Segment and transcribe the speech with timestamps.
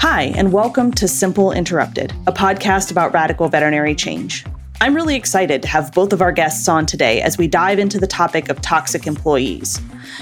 [0.00, 4.44] Hi, and welcome to Simple Interrupted, a podcast about radical veterinary change.
[4.80, 7.98] I'm really excited to have both of our guests on today as we dive into
[7.98, 9.80] the topic of toxic employees.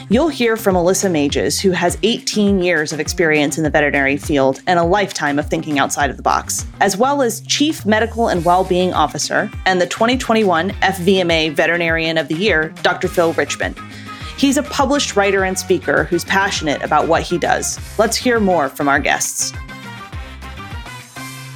[0.09, 4.62] You'll hear from Alyssa Mages, who has 18 years of experience in the veterinary field
[4.66, 8.46] and a lifetime of thinking outside of the box, as well as Chief Medical and
[8.46, 13.08] Wellbeing Officer and the 2021 FVMA Veterinarian of the Year, Dr.
[13.08, 13.77] Phil Richmond.
[14.39, 17.79] He's a published writer and speaker who's passionate about what he does.
[17.98, 19.55] Let's hear more from our guests.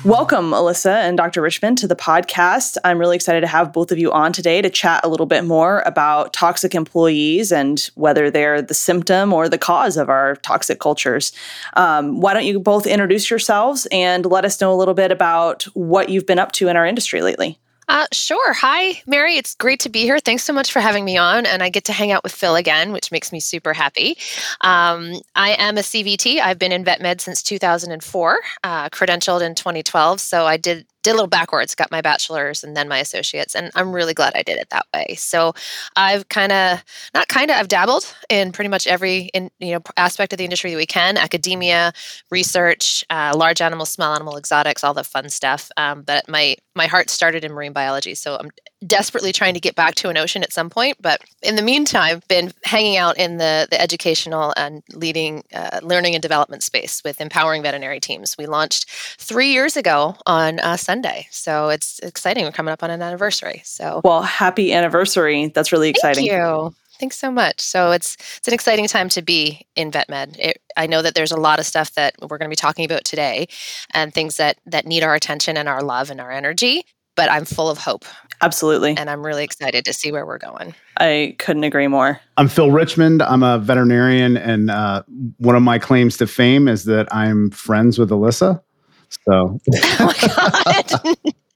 [0.03, 1.43] Welcome, Alyssa and Dr.
[1.43, 2.79] Richmond, to the podcast.
[2.83, 5.45] I'm really excited to have both of you on today to chat a little bit
[5.45, 10.81] more about toxic employees and whether they're the symptom or the cause of our toxic
[10.81, 11.33] cultures.
[11.75, 15.65] Um, why don't you both introduce yourselves and let us know a little bit about
[15.75, 17.59] what you've been up to in our industry lately?
[17.91, 18.53] Uh, sure.
[18.53, 19.37] Hi, Mary.
[19.37, 20.21] It's great to be here.
[20.21, 21.45] Thanks so much for having me on.
[21.45, 24.17] And I get to hang out with Phil again, which makes me super happy.
[24.61, 26.39] Um, I am a CVT.
[26.39, 30.21] I've been in vet med since 2004, uh, credentialed in 2012.
[30.21, 33.71] So I did did a little backwards, got my bachelor's and then my associates, and
[33.75, 35.15] I'm really glad I did it that way.
[35.17, 35.55] So
[35.97, 36.85] I've kind of,
[37.15, 40.45] not kind of, I've dabbled in pretty much every in, you know aspect of the
[40.45, 41.93] industry that we can: academia,
[42.31, 45.71] research, uh, large animals, small animal, exotics, all the fun stuff.
[45.77, 48.51] Um, but my my heart started in marine biology, so I'm
[48.87, 50.97] desperately trying to get back to an ocean at some point.
[51.01, 56.15] But in the meantime, been hanging out in the the educational and leading uh, learning
[56.15, 58.37] and development space with empowering veterinary teams.
[58.39, 62.45] We launched three years ago on uh, Sunday, so it's exciting.
[62.45, 63.63] We're coming up on an anniversary.
[63.65, 65.49] So well, happy anniversary!
[65.49, 66.27] That's really exciting.
[66.29, 66.75] Thank you.
[67.01, 67.61] Thanks so much.
[67.61, 70.37] So it's it's an exciting time to be in vet med.
[70.39, 72.85] It, I know that there's a lot of stuff that we're going to be talking
[72.85, 73.49] about today,
[73.95, 76.85] and things that that need our attention and our love and our energy.
[77.17, 78.05] But I'm full of hope.
[78.43, 78.97] Absolutely.
[78.99, 80.75] And I'm really excited to see where we're going.
[80.99, 82.21] I couldn't agree more.
[82.37, 83.23] I'm Phil Richmond.
[83.23, 85.03] I'm a veterinarian, and uh,
[85.39, 88.61] one of my claims to fame is that I'm friends with Alyssa.
[89.09, 89.59] So.
[89.75, 91.17] oh my God.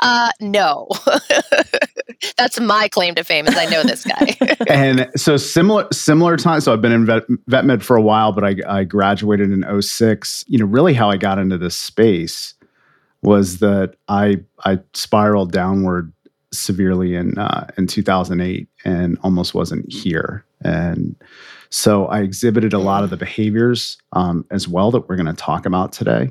[0.00, 0.88] Uh, no.
[2.38, 4.36] That's my claim to fame is I know this guy.
[4.68, 6.60] and so similar similar time.
[6.60, 9.82] So I've been in vet, vet med for a while, but I, I graduated in
[9.82, 10.44] 06.
[10.48, 12.54] You know, really how I got into this space
[13.22, 16.12] was that I I spiraled downward
[16.52, 20.44] severely in uh, in 2008 and almost wasn't here.
[20.64, 21.16] And
[21.70, 25.32] so I exhibited a lot of the behaviors um, as well that we're going to
[25.32, 26.30] talk about today.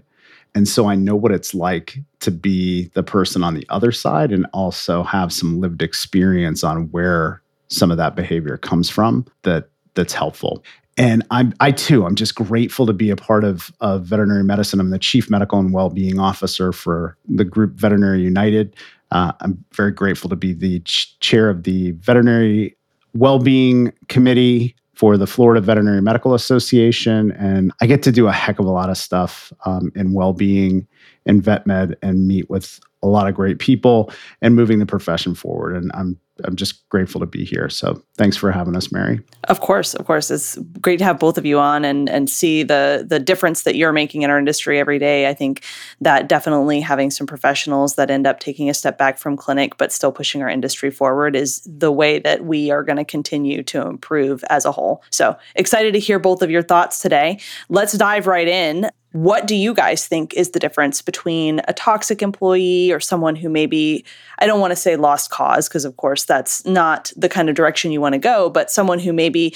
[0.54, 4.32] And so I know what it's like to be the person on the other side
[4.32, 9.70] and also have some lived experience on where some of that behavior comes from that
[9.94, 10.64] that's helpful.
[10.98, 14.80] And I'm I too, I'm just grateful to be a part of, of veterinary medicine.
[14.80, 18.76] I'm the chief medical and well-being officer for the group Veterinary United.
[19.10, 22.76] Uh, I'm very grateful to be the ch- chair of the veterinary
[23.14, 27.32] well-being committee for the Florida Veterinary Medical Association.
[27.32, 30.32] And I get to do a heck of a lot of stuff um, in well
[30.32, 30.88] being
[31.26, 34.12] and vet med and meet with a lot of great people
[34.44, 35.76] and moving the profession forward.
[35.76, 37.70] And I'm I'm just grateful to be here.
[37.70, 39.22] So thanks for having us, Mary.
[39.46, 40.30] Of course, of course.
[40.32, 43.76] It's great to have both of you on and and see the the difference that
[43.76, 45.28] you're making in our industry every day.
[45.28, 45.64] I think
[46.02, 49.92] that definitely having some professionals that end up taking a step back from clinic but
[49.92, 53.88] still pushing our industry forward is the way that we are going to continue to
[53.88, 55.04] improve as a whole.
[55.10, 57.40] So excited to hear both of your thoughts today.
[57.70, 58.90] Let's dive right in.
[59.12, 63.50] What do you guys think is the difference between a toxic employee or someone who
[63.50, 64.06] maybe,
[64.40, 67.56] I don't want to say lost cause, because of course that's not the kind of
[67.56, 69.54] direction you want to go, but someone who maybe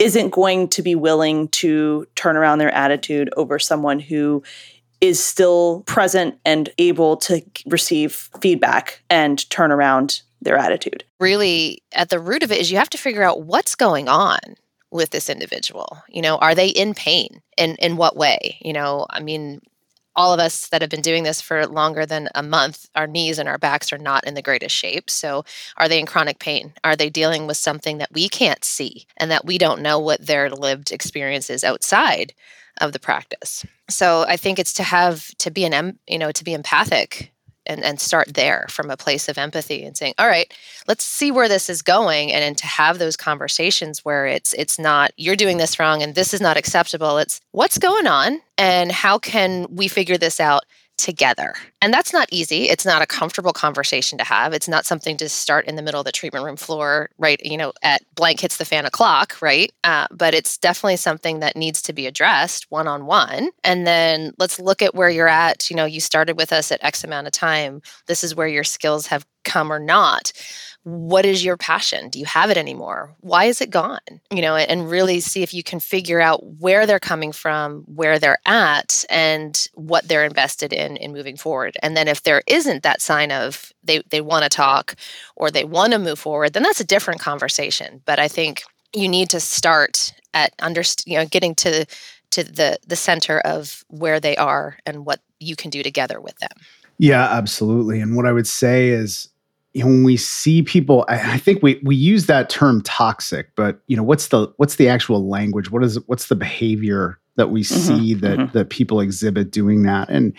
[0.00, 4.42] isn't going to be willing to turn around their attitude over someone who
[5.00, 11.04] is still present and able to receive feedback and turn around their attitude.
[11.20, 14.38] Really, at the root of it is you have to figure out what's going on
[14.90, 16.02] with this individual?
[16.08, 17.42] You know, are they in pain?
[17.56, 18.58] In in what way?
[18.60, 19.60] You know, I mean,
[20.16, 23.38] all of us that have been doing this for longer than a month, our knees
[23.38, 25.08] and our backs are not in the greatest shape.
[25.08, 25.44] So,
[25.76, 26.74] are they in chronic pain?
[26.84, 30.26] Are they dealing with something that we can't see and that we don't know what
[30.26, 32.34] their lived experience is outside
[32.80, 33.64] of the practice?
[33.88, 37.32] So, I think it's to have to be an you know to be empathic
[37.70, 40.52] and, and start there from a place of empathy and saying all right
[40.86, 44.78] let's see where this is going and, and to have those conversations where it's it's
[44.78, 47.18] not you're doing this wrong and this is not acceptable.
[47.18, 50.64] It's what's going on and how can we figure this out
[51.02, 51.54] together.
[51.82, 52.68] And that's not easy.
[52.68, 54.52] It's not a comfortable conversation to have.
[54.52, 57.40] It's not something to start in the middle of the treatment room floor, right?
[57.44, 59.72] You know, at blank hits the fan o'clock, right?
[59.82, 63.50] Uh, but it's definitely something that needs to be addressed one on one.
[63.64, 65.70] And then let's look at where you're at.
[65.70, 67.80] You know, you started with us at X amount of time.
[68.06, 70.32] This is where your skills have come or not
[70.82, 72.08] what is your passion?
[72.08, 73.14] Do you have it anymore?
[73.20, 73.98] Why is it gone?
[74.30, 78.18] You know and really see if you can figure out where they're coming from where
[78.18, 81.76] they're at and what they're invested in in moving forward.
[81.82, 84.96] And then if there isn't that sign of they they want to talk
[85.36, 88.00] or they want to move forward then that's a different conversation.
[88.06, 88.62] But i think
[88.94, 91.84] you need to start at under you know getting to
[92.30, 96.38] to the the center of where they are and what you can do together with
[96.38, 96.56] them.
[96.96, 98.00] Yeah absolutely.
[98.00, 99.29] And what i would say is
[99.72, 103.54] you know, when we see people, I, I, think we we use that term toxic,
[103.54, 105.70] but you know, what's the what's the actual language?
[105.70, 108.58] What is what's the behavior that we mm-hmm, see that mm-hmm.
[108.58, 110.08] that people exhibit doing that?
[110.08, 110.32] And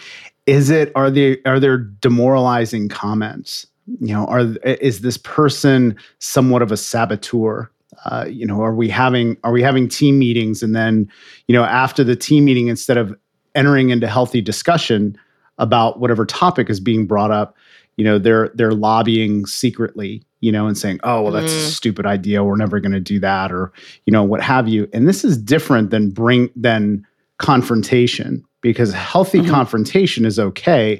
[0.47, 3.65] is it are they are there demoralizing comments?
[3.99, 7.71] You know, are is this person somewhat of a saboteur?
[8.05, 11.09] Uh, you know, are we having are we having team meetings and then,
[11.47, 13.15] you know, after the team meeting, instead of
[13.55, 15.17] entering into healthy discussion
[15.57, 17.55] about whatever topic is being brought up,
[17.97, 21.57] you know they're they're lobbying secretly you know and saying oh well that's mm.
[21.57, 22.43] a stupid idea.
[22.43, 23.71] We're never going to do that or
[24.05, 24.89] you know what have you.
[24.93, 27.05] And this is different than bring than
[27.37, 29.51] confrontation because healthy mm-hmm.
[29.51, 30.99] confrontation is okay.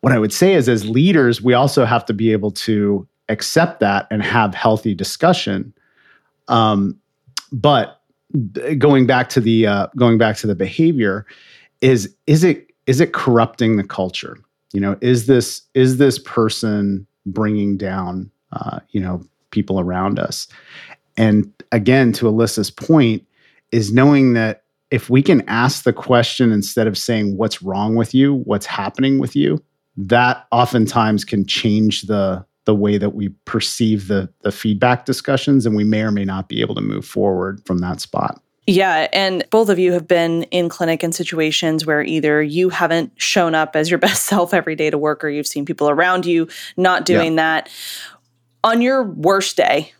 [0.00, 3.80] What i would say is as leaders we also have to be able to accept
[3.80, 5.72] that and have healthy discussion.
[6.48, 6.98] Um,
[7.52, 8.00] but
[8.78, 11.26] going back to the uh, going back to the behavior
[11.80, 14.38] is is it is it corrupting the culture
[14.72, 20.48] you know is this is this person bringing down uh, you know people around us?
[21.16, 23.26] And again to alyssa's point
[23.70, 28.14] is knowing that if we can ask the question instead of saying what's wrong with
[28.14, 28.34] you?
[28.44, 29.62] What's happening with you?
[29.96, 35.76] that oftentimes can change the the way that we perceive the the feedback discussions and
[35.76, 39.08] we may or may not be able to move forward from that spot yeah.
[39.12, 43.54] And both of you have been in clinic in situations where either you haven't shown
[43.54, 46.48] up as your best self every day to work or you've seen people around you
[46.76, 47.60] not doing yeah.
[47.60, 47.70] that.
[48.64, 49.92] On your worst day,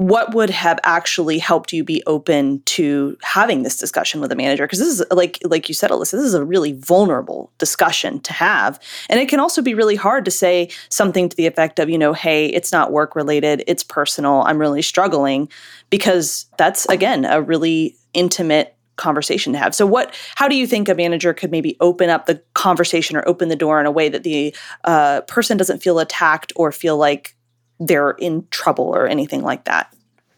[0.00, 4.64] what would have actually helped you be open to having this discussion with a manager
[4.64, 8.32] because this is like like you said alyssa this is a really vulnerable discussion to
[8.32, 8.80] have
[9.10, 11.98] and it can also be really hard to say something to the effect of you
[11.98, 15.46] know hey it's not work related it's personal i'm really struggling
[15.90, 19.74] because that's again a really intimate conversation to have.
[19.74, 23.26] So what how do you think a manager could maybe open up the conversation or
[23.26, 24.54] open the door in a way that the
[24.84, 27.34] uh, person doesn't feel attacked or feel like
[27.80, 29.92] they're in trouble or anything like that?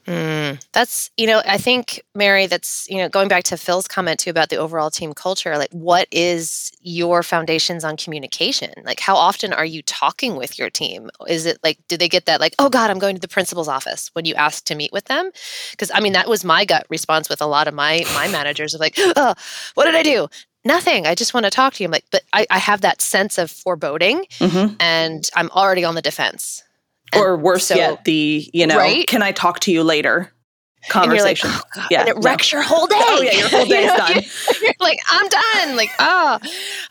[0.06, 4.18] Mm, that's, you know, I think, Mary, that's, you know, going back to Phil's comment
[4.18, 8.72] too about the overall team culture, like what is your foundations on communication?
[8.84, 11.08] Like, how often are you talking with your team?
[11.28, 13.68] Is it like, do they get that, like, oh God, I'm going to the principal's
[13.68, 15.30] office when you ask to meet with them?
[15.70, 18.74] Because I mean, that was my gut response with a lot of my my managers
[18.74, 19.34] of like, oh,
[19.74, 20.28] what did I do?
[20.64, 21.08] nothing.
[21.08, 21.88] I just want to talk to you.
[21.88, 24.76] I'm like, but I, I have that sense of foreboding mm-hmm.
[24.78, 26.62] and I'm already on the defense
[27.17, 29.06] or worse so, yet, the you know, right?
[29.06, 30.32] can I talk to you later?
[30.88, 31.49] Conversation.
[31.49, 32.97] Like, oh yeah, and it wrecks your whole day.
[32.99, 34.61] Oh yeah, your whole day is done.
[34.62, 35.76] You're like, I'm done.
[35.76, 36.41] Like, oh.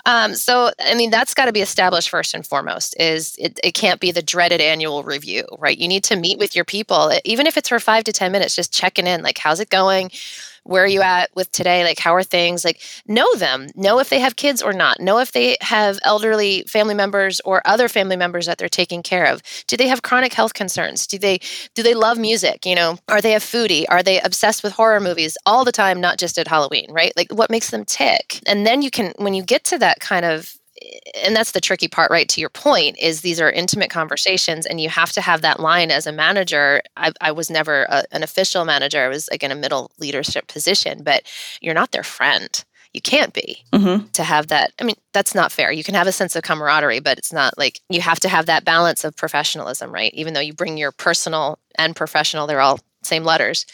[0.05, 2.95] Um, so I mean, that's got to be established first and foremost.
[2.99, 5.77] Is it, it can't be the dreaded annual review, right?
[5.77, 8.55] You need to meet with your people, even if it's for five to ten minutes,
[8.55, 9.23] just checking in.
[9.23, 10.09] Like, how's it going?
[10.63, 11.83] Where are you at with today?
[11.83, 12.63] Like how are things?
[12.63, 13.67] Like know them.
[13.75, 14.99] Know if they have kids or not.
[14.99, 19.25] Know if they have elderly family members or other family members that they're taking care
[19.25, 19.41] of.
[19.67, 21.07] Do they have chronic health concerns?
[21.07, 21.39] Do they
[21.75, 22.97] do they love music you know?
[23.07, 23.85] Are they a foodie?
[23.89, 27.13] Are they obsessed with horror movies all the time not just at halloween right?
[27.15, 28.41] Like what makes them tick?
[28.45, 30.55] And then you can when you get to that kind of
[31.23, 34.81] and that's the tricky part right to your point is these are intimate conversations and
[34.81, 36.81] you have to have that line as a manager.
[36.97, 39.03] I, I was never a, an official manager.
[39.03, 41.23] I was again a middle leadership position but
[41.61, 42.63] you're not their friend.
[42.93, 44.07] You can't be mm-hmm.
[44.07, 44.73] to have that.
[44.79, 45.71] I mean that's not fair.
[45.71, 48.45] You can have a sense of camaraderie but it's not like you have to have
[48.47, 50.13] that balance of professionalism right?
[50.13, 53.65] Even though you bring your personal and professional they're all same letters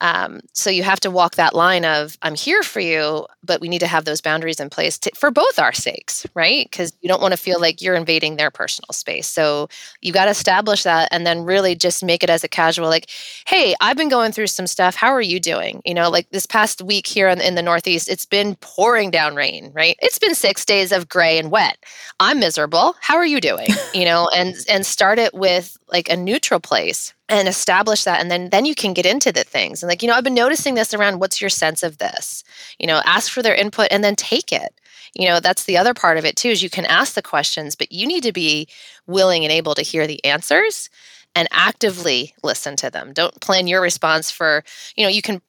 [0.00, 3.68] um, so you have to walk that line of I'm here for you, but we
[3.68, 6.68] need to have those boundaries in place to, for both our sakes, right?
[6.70, 9.26] Because you don't want to feel like you're invading their personal space.
[9.26, 9.68] So
[10.00, 13.10] you got to establish that, and then really just make it as a casual, like,
[13.46, 14.94] "Hey, I've been going through some stuff.
[14.94, 18.08] How are you doing?" You know, like this past week here in, in the Northeast,
[18.08, 19.96] it's been pouring down rain, right?
[20.00, 21.78] It's been six days of gray and wet.
[22.20, 22.94] I'm miserable.
[23.00, 23.68] How are you doing?
[23.94, 28.30] You know, and and start it with like a neutral place and establish that and
[28.30, 29.82] then then you can get into the things.
[29.82, 32.44] And like you know i've been noticing this around what's your sense of this?
[32.78, 34.80] You know ask for their input and then take it.
[35.14, 37.74] You know that's the other part of it too is you can ask the questions
[37.74, 38.68] but you need to be
[39.06, 40.90] willing and able to hear the answers
[41.34, 43.12] and actively listen to them.
[43.12, 44.64] Don't plan your response for
[44.96, 45.40] you know you can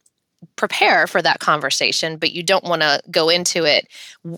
[0.55, 3.87] prepare for that conversation, but you don't want to go into it,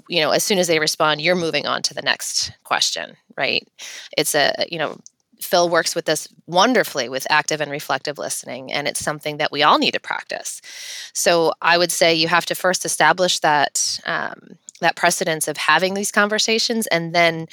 [0.08, 3.68] you know, as soon as they respond, you're moving on to the next question, right?
[4.18, 5.00] It's a, you know,
[5.42, 9.64] Phil works with this wonderfully with active and reflective listening, and it's something that we
[9.64, 10.62] all need to practice.
[11.14, 15.94] So I would say you have to first establish that um, that precedence of having
[15.94, 17.48] these conversations, and then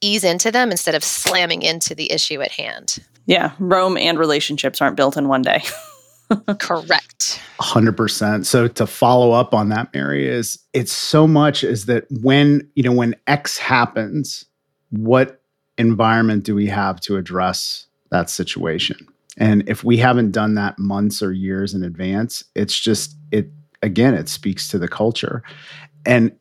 [0.00, 2.98] ease into them instead of slamming into the issue at hand.
[3.26, 5.62] Yeah, Rome and relationships aren't built in one day.
[6.58, 7.40] Correct.
[7.60, 8.44] 100%.
[8.44, 12.82] So to follow up on that Mary is it's so much is that when, you
[12.82, 14.44] know, when X happens,
[14.90, 15.40] what
[15.78, 18.96] environment do we have to address that situation?
[19.36, 23.50] And if we haven't done that months or years in advance, it's just it
[23.82, 25.42] again it speaks to the culture.
[26.06, 26.32] And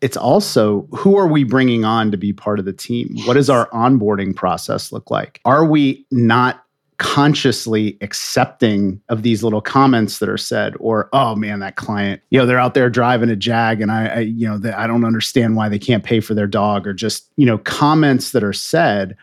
[0.00, 3.16] it's also who are we bringing on to be part of the team?
[3.24, 5.40] What does our onboarding process look like?
[5.44, 6.65] Are we not
[6.98, 12.38] consciously accepting of these little comments that are said or oh man that client you
[12.38, 15.56] know they're out there driving a jag and i, I you know i don't understand
[15.56, 19.14] why they can't pay for their dog or just you know comments that are said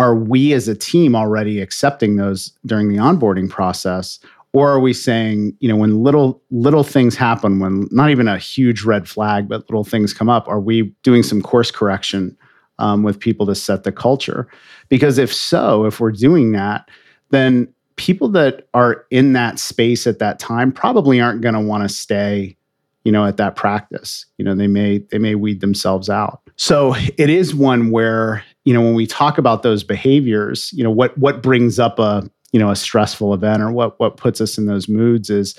[0.00, 4.18] are we as a team already accepting those during the onboarding process?
[4.54, 8.38] Or are we saying you know when little little things happen when not even a
[8.38, 12.36] huge red flag but little things come up are we doing some course correction
[12.78, 14.48] um, with people to set the culture?
[14.88, 16.88] Because if so if we're doing that
[17.30, 21.82] then people that are in that space at that time probably aren't going to want
[21.82, 22.56] to stay
[23.04, 24.26] you know at that practice.
[24.38, 26.42] You know they may they may weed themselves out.
[26.56, 30.90] So it is one where you know when we talk about those behaviors you know
[30.90, 34.58] what what brings up a you know a stressful event or what what puts us
[34.58, 35.54] in those moods is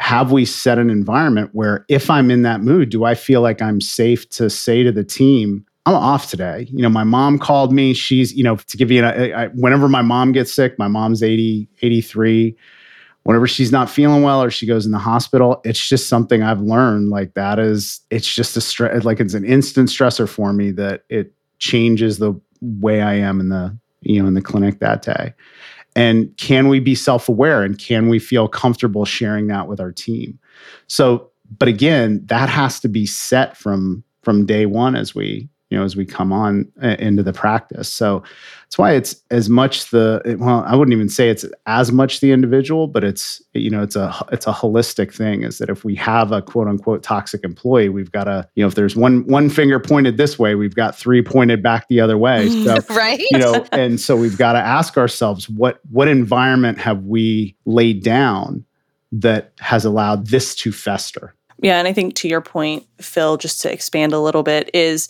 [0.00, 3.62] have we set an environment where if i'm in that mood do i feel like
[3.62, 6.66] i'm safe to say to the team I'm off today.
[6.70, 7.92] You know, my mom called me.
[7.92, 11.22] She's, you know, to give you, an, I, whenever my mom gets sick, my mom's
[11.22, 12.56] 80, 83.
[13.24, 16.60] Whenever she's not feeling well or she goes in the hospital, it's just something I've
[16.60, 17.10] learned.
[17.10, 21.04] Like that is, it's just a stress, like it's an instant stressor for me that
[21.08, 25.34] it changes the way I am in the, you know, in the clinic that day.
[25.96, 29.92] And can we be self aware and can we feel comfortable sharing that with our
[29.92, 30.38] team?
[30.86, 35.80] So, but again, that has to be set from from day one as we you
[35.80, 37.92] know as we come on uh, into the practice.
[37.92, 38.22] So
[38.62, 42.32] that's why it's as much the well i wouldn't even say it's as much the
[42.32, 45.94] individual but it's you know it's a it's a holistic thing is that if we
[45.94, 49.48] have a quote unquote toxic employee we've got to you know if there's one one
[49.48, 52.48] finger pointed this way we've got three pointed back the other way.
[52.64, 53.20] So right?
[53.30, 58.02] you know and so we've got to ask ourselves what what environment have we laid
[58.02, 58.64] down
[59.12, 63.62] that has allowed this to fester yeah, and I think to your point, Phil, just
[63.62, 65.08] to expand a little bit, is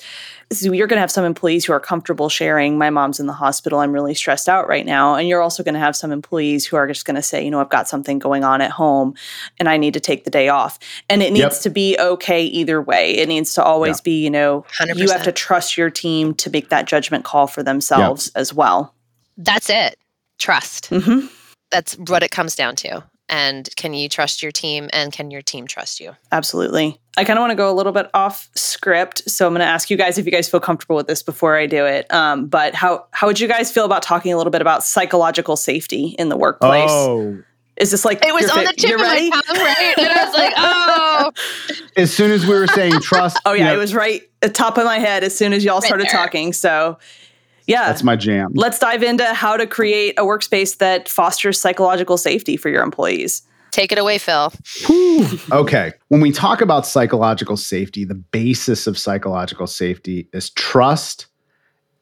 [0.52, 3.32] so you're going to have some employees who are comfortable sharing, my mom's in the
[3.32, 5.16] hospital, I'm really stressed out right now.
[5.16, 7.50] And you're also going to have some employees who are just going to say, you
[7.50, 9.16] know, I've got something going on at home
[9.58, 10.78] and I need to take the day off.
[11.11, 11.62] And it needs yep.
[11.62, 13.16] to be okay either way.
[13.16, 14.94] It needs to always be, you know, 100%.
[14.94, 18.40] you have to trust your team to make that judgment call for themselves yep.
[18.40, 18.94] as well.
[19.37, 19.99] That's it.
[20.38, 20.90] Trust.
[20.90, 21.26] Mm-hmm.
[21.73, 25.43] That's what it comes down to and can you trust your team and can your
[25.43, 29.28] team trust you absolutely i kind of want to go a little bit off script
[29.28, 31.57] so i'm going to ask you guys if you guys feel comfortable with this before
[31.57, 34.50] i do it um, but how how would you guys feel about talking a little
[34.50, 37.43] bit about psychological safety in the workplace oh
[37.76, 39.95] is this like it was on the tip of my tongue, right?
[39.99, 41.33] And I was like, oh.
[41.97, 44.49] As soon as we were saying trust, oh yeah, you know, it was right at
[44.49, 46.12] the top of my head as soon as y'all right started there.
[46.12, 46.52] talking.
[46.52, 46.99] So
[47.66, 47.87] yeah.
[47.87, 48.52] That's my jam.
[48.54, 53.42] Let's dive into how to create a workspace that fosters psychological safety for your employees.
[53.71, 54.52] Take it away, Phil.
[55.52, 55.92] okay.
[56.09, 61.26] When we talk about psychological safety, the basis of psychological safety is trust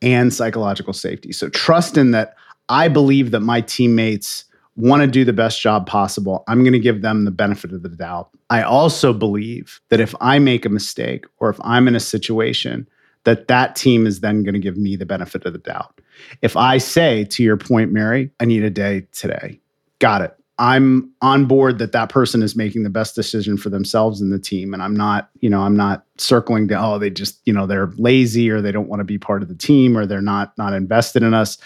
[0.03, 1.33] and psychological safety.
[1.33, 2.35] So, trust in that
[2.69, 4.45] I believe that my teammates
[4.77, 6.45] want to do the best job possible.
[6.49, 8.31] I'm going to give them the benefit of the doubt.
[8.51, 12.87] I also believe that if I make a mistake or if I'm in a situation
[13.25, 16.01] that that team is then going to give me the benefit of the doubt.
[16.43, 19.61] If I say, to your point, Mary, I need a day today,
[19.99, 20.37] got it.
[20.59, 24.39] I'm on board that that person is making the best decision for themselves and the
[24.39, 24.75] team.
[24.75, 27.91] And I'm not, you know, I'm not circling to, oh, they just, you know, they're
[27.97, 30.73] lazy or they don't want to be part of the team or they're not, not
[30.73, 31.59] invested in us.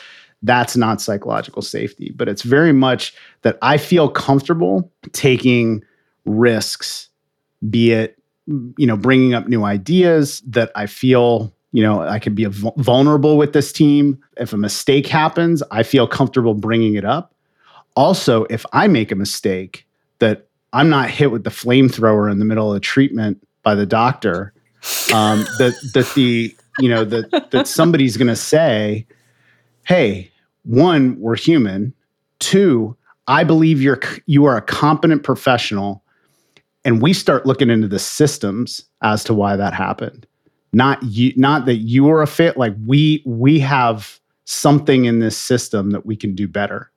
[0.43, 2.13] That's not psychological safety.
[2.15, 5.83] But it's very much that I feel comfortable taking
[6.25, 7.09] risks,
[7.69, 12.35] be it you know bringing up new ideas that i feel you know i can
[12.35, 14.19] be vulnerable with this team.
[14.37, 17.35] If a mistake happens i feel comfortable bringing it up.
[17.97, 19.87] Also if i make a mistake
[20.21, 23.87] that i'm not hit with the flamethrower in the middle of the treatment by the
[23.87, 24.53] doctor
[25.13, 29.07] um, that that the you know that that somebody's going to say
[29.85, 30.31] hey
[30.65, 31.93] one we're human.
[32.39, 36.05] Two i believe you're you are a competent professional
[36.87, 40.27] and we start looking into the systems as to why that happened.
[40.73, 45.37] Not you not that you are a fit like we we have something in this
[45.37, 46.91] system that we can do better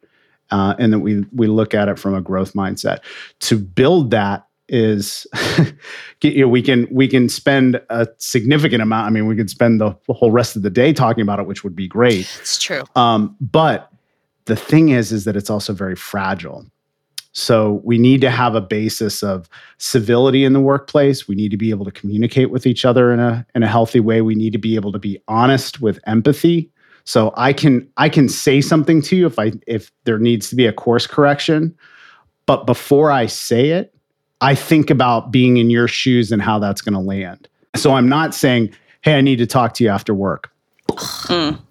[0.52, 3.00] uh, and that we we look at it from a growth mindset.
[3.42, 5.26] To build that is
[6.22, 9.82] you know, we can we can spend a significant amount i mean we could spend
[9.82, 12.30] the whole rest of the day talking about it which would be great.
[12.40, 12.84] It's true.
[12.96, 13.92] Um, but
[14.46, 16.68] the thing is is that it's also very fragile
[17.40, 21.28] so we need to have a basis of civility in the workplace.
[21.28, 24.02] We need to be able to communicate with each other in a in a healthy
[24.02, 24.22] way.
[24.22, 26.70] We need to be able to be honest with empathy.
[27.06, 30.56] So I can I can say something to you if I if there needs to
[30.56, 31.76] be a course correction,
[32.46, 33.96] but before I say it,
[34.42, 37.48] I think about being in your shoes and how that's going to land.
[37.76, 40.49] So I'm not saying, "Hey, I need to talk to you after work."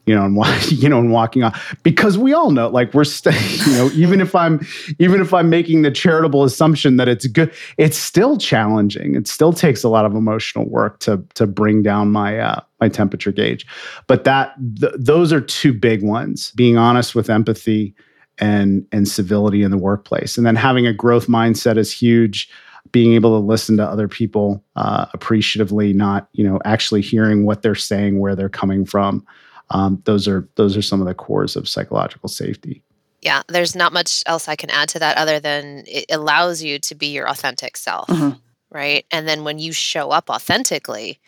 [0.06, 3.34] You know, and you know, and walking off because we all know, like we're, st-
[3.66, 4.66] you know, even if I'm,
[4.98, 9.14] even if I'm making the charitable assumption that it's good, it's still challenging.
[9.14, 12.88] It still takes a lot of emotional work to to bring down my uh, my
[12.88, 13.66] temperature gauge.
[14.06, 17.94] But that th- those are two big ones: being honest with empathy
[18.38, 22.48] and and civility in the workplace, and then having a growth mindset is huge
[22.92, 27.62] being able to listen to other people uh, appreciatively, not you know actually hearing what
[27.62, 29.26] they're saying, where they're coming from.
[29.70, 32.82] Um, those are those are some of the cores of psychological safety.
[33.20, 36.78] Yeah, there's not much else I can add to that other than it allows you
[36.80, 38.38] to be your authentic self, mm-hmm.
[38.70, 39.04] right?
[39.10, 41.18] And then when you show up authentically,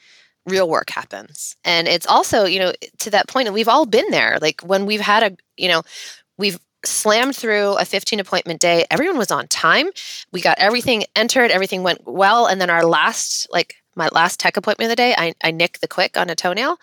[0.47, 1.57] real work happens.
[1.65, 4.39] And it's also, you know, to that point, and we've all been there.
[4.41, 5.83] Like when we've had a, you know,
[6.39, 8.85] we've slammed through a 15 appointment day.
[8.91, 9.91] Everyone was on time.
[10.33, 12.47] We got everything entered, everything went well.
[12.47, 15.81] And then our last, like my last tech appointment of the day, I, I nicked
[15.81, 16.79] the quick on a toenail.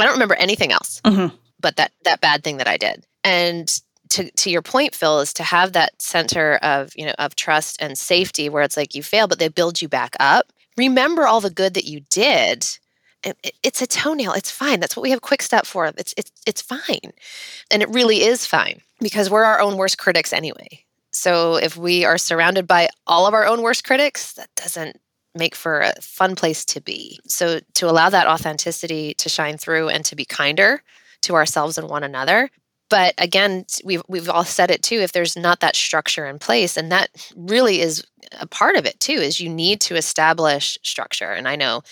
[0.00, 1.34] I don't remember anything else mm-hmm.
[1.60, 3.04] but that that bad thing that I did.
[3.24, 3.68] And
[4.10, 7.80] to, to your point, Phil, is to have that center of, you know, of trust
[7.80, 10.52] and safety where it's like you fail, but they build you back up.
[10.76, 12.66] Remember all the good that you did
[13.24, 14.32] it's a toenail.
[14.32, 14.80] It's fine.
[14.80, 15.86] That's what we have Kwik Stop for.
[15.96, 17.12] It's it's it's fine.
[17.70, 20.84] And it really is fine because we're our own worst critics anyway.
[21.12, 25.00] So if we are surrounded by all of our own worst critics, that doesn't
[25.34, 27.18] make for a fun place to be.
[27.26, 30.82] So to allow that authenticity to shine through and to be kinder
[31.22, 32.50] to ourselves and one another.
[32.90, 34.96] But again, we've we've all said it too.
[34.96, 38.02] If there's not that structure in place, and that really is
[38.40, 41.30] a part of it too, is you need to establish structure.
[41.32, 41.82] And I know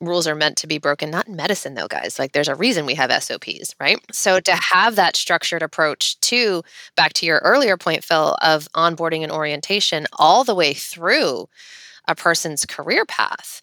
[0.00, 2.18] rules are meant to be broken not in medicine though guys.
[2.18, 3.98] Like there's a reason we have sops right.
[4.12, 6.62] So to have that structured approach to
[6.96, 11.48] back to your earlier point phil of onboarding and orientation all the way through
[12.08, 13.62] a person's career path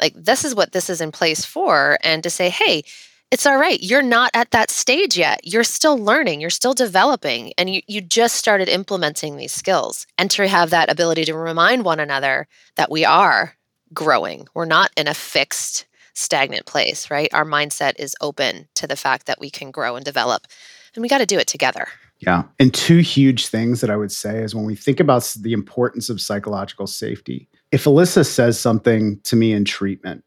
[0.00, 1.98] like this is what this is in place for.
[2.02, 2.84] And to say hey
[3.32, 3.82] it's all right.
[3.82, 5.40] You're not at that stage yet.
[5.42, 6.42] You're still learning.
[6.42, 7.54] You're still developing.
[7.56, 10.06] And you, you just started implementing these skills.
[10.18, 13.54] And to have that ability to remind one another that we are
[13.92, 14.48] growing.
[14.54, 17.32] We're not in a fixed, stagnant place, right?
[17.32, 20.46] Our mindset is open to the fact that we can grow and develop,
[20.94, 21.88] and we got to do it together.
[22.18, 22.44] Yeah.
[22.60, 26.08] And two huge things that I would say is when we think about the importance
[26.08, 30.22] of psychological safety, if Alyssa says something to me in treatment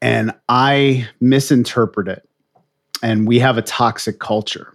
[0.00, 2.28] and I misinterpret it
[3.02, 4.72] and we have a toxic culture,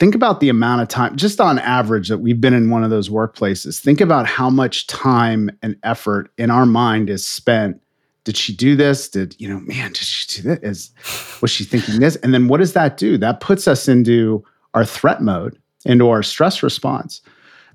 [0.00, 2.90] think about the amount of time, just on average, that we've been in one of
[2.90, 3.78] those workplaces.
[3.78, 7.80] Think about how much time and effort in our mind is spent.
[8.24, 9.08] Did she do this?
[9.08, 10.58] Did, you know, man, did she do this?
[10.62, 12.16] Is, was she thinking this?
[12.16, 13.18] And then what does that do?
[13.18, 17.20] That puts us into our threat mode, into our stress response.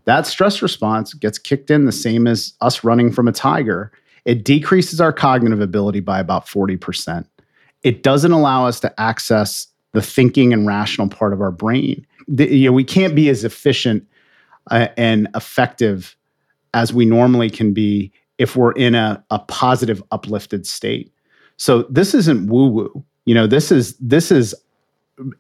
[0.05, 3.91] That stress response gets kicked in the same as us running from a tiger.
[4.25, 7.25] It decreases our cognitive ability by about 40%.
[7.83, 12.53] It doesn't allow us to access the thinking and rational part of our brain the,
[12.53, 14.07] you know, we can't be as efficient
[14.71, 16.15] uh, and effective
[16.73, 21.11] as we normally can be if we're in a, a positive, uplifted state.
[21.57, 23.05] So this isn't woo woo.
[23.25, 24.53] You know, this is this is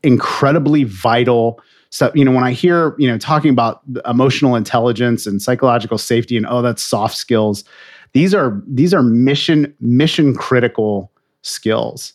[0.03, 2.13] incredibly vital stuff.
[2.15, 6.45] You know, when I hear you know talking about emotional intelligence and psychological safety, and
[6.47, 7.63] oh, that's soft skills.
[8.13, 12.13] These are these are mission mission critical skills.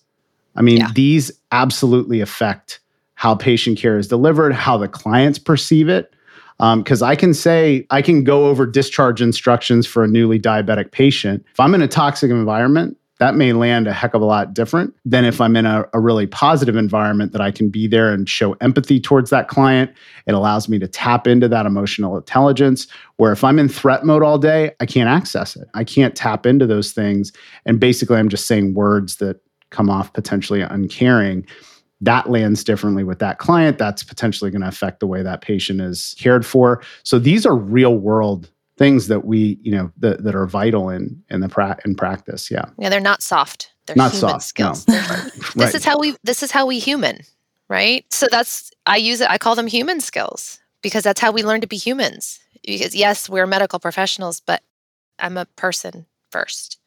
[0.57, 0.91] I mean, yeah.
[0.95, 2.80] these absolutely affect
[3.21, 6.15] how patient care is delivered, how the clients perceive it.
[6.59, 10.91] Because um, I can say, I can go over discharge instructions for a newly diabetic
[10.91, 11.45] patient.
[11.53, 14.95] If I'm in a toxic environment, that may land a heck of a lot different
[15.05, 18.27] than if I'm in a, a, really positive environment that I can be there and
[18.27, 19.91] show empathy towards that client.
[20.27, 22.87] It allows me to tap into that emotional intelligence.
[23.17, 25.69] Where if I'm in threat mode all day, I can't access it.
[25.75, 27.33] I can't tap into those things.
[27.67, 31.47] And basically, I'm just saying words that come off potentially uncaring
[32.01, 33.79] that lands differently with that client.
[33.79, 36.83] That's potentially going to affect the way that patient is cared for.
[37.03, 41.23] So these are real world things that we you know that, that are vital in
[41.29, 44.89] in the pra- in practice yeah yeah they're not soft they're not human soft skills
[44.89, 44.95] no.
[45.05, 45.75] this right.
[45.75, 47.19] is how we this is how we human
[47.69, 51.43] right so that's i use it i call them human skills because that's how we
[51.43, 54.63] learn to be humans because yes we're medical professionals but
[55.19, 56.79] i'm a person first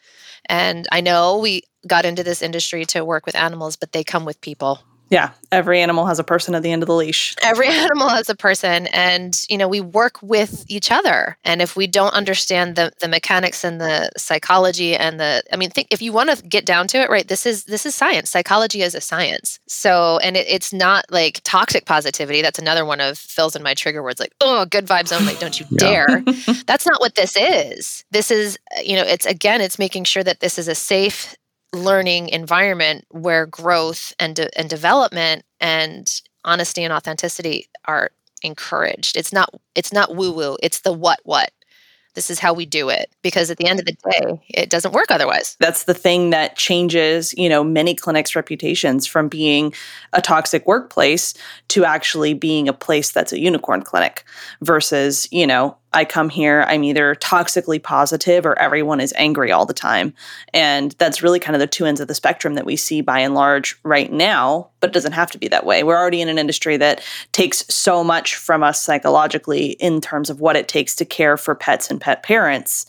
[0.47, 4.25] and i know we got into this industry to work with animals but they come
[4.25, 7.35] with people yeah, every animal has a person at the end of the leash.
[7.43, 11.37] Every animal has a person and you know, we work with each other.
[11.43, 15.69] And if we don't understand the the mechanics and the psychology and the I mean
[15.69, 18.29] think if you want to get down to it, right, this is this is science.
[18.29, 19.59] Psychology is a science.
[19.67, 22.41] So and it, it's not like toxic positivity.
[22.41, 25.59] That's another one of Phil's and my trigger words like, oh, good vibes only, don't
[25.59, 26.23] you dare.
[26.65, 28.03] That's not what this is.
[28.11, 31.35] This is, you know, it's again, it's making sure that this is a safe
[31.73, 38.11] learning environment where growth and de- and development and honesty and authenticity are
[38.43, 39.17] encouraged.
[39.17, 40.57] It's not it's not woo woo.
[40.63, 41.51] It's the what what.
[42.13, 44.93] This is how we do it because at the end of the day, it doesn't
[44.93, 45.57] work otherwise.
[45.59, 49.73] That's the thing that changes, you know, many clinics' reputations from being
[50.13, 51.33] a toxic workplace
[51.69, 54.23] to actually being a place that's a unicorn clinic
[54.61, 59.65] versus, you know, I come here, I'm either toxically positive or everyone is angry all
[59.65, 60.13] the time.
[60.53, 63.19] And that's really kind of the two ends of the spectrum that we see by
[63.19, 65.83] and large right now, but it doesn't have to be that way.
[65.83, 70.41] We're already in an industry that takes so much from us psychologically in terms of
[70.41, 72.85] what it takes to care for pets and pet parents.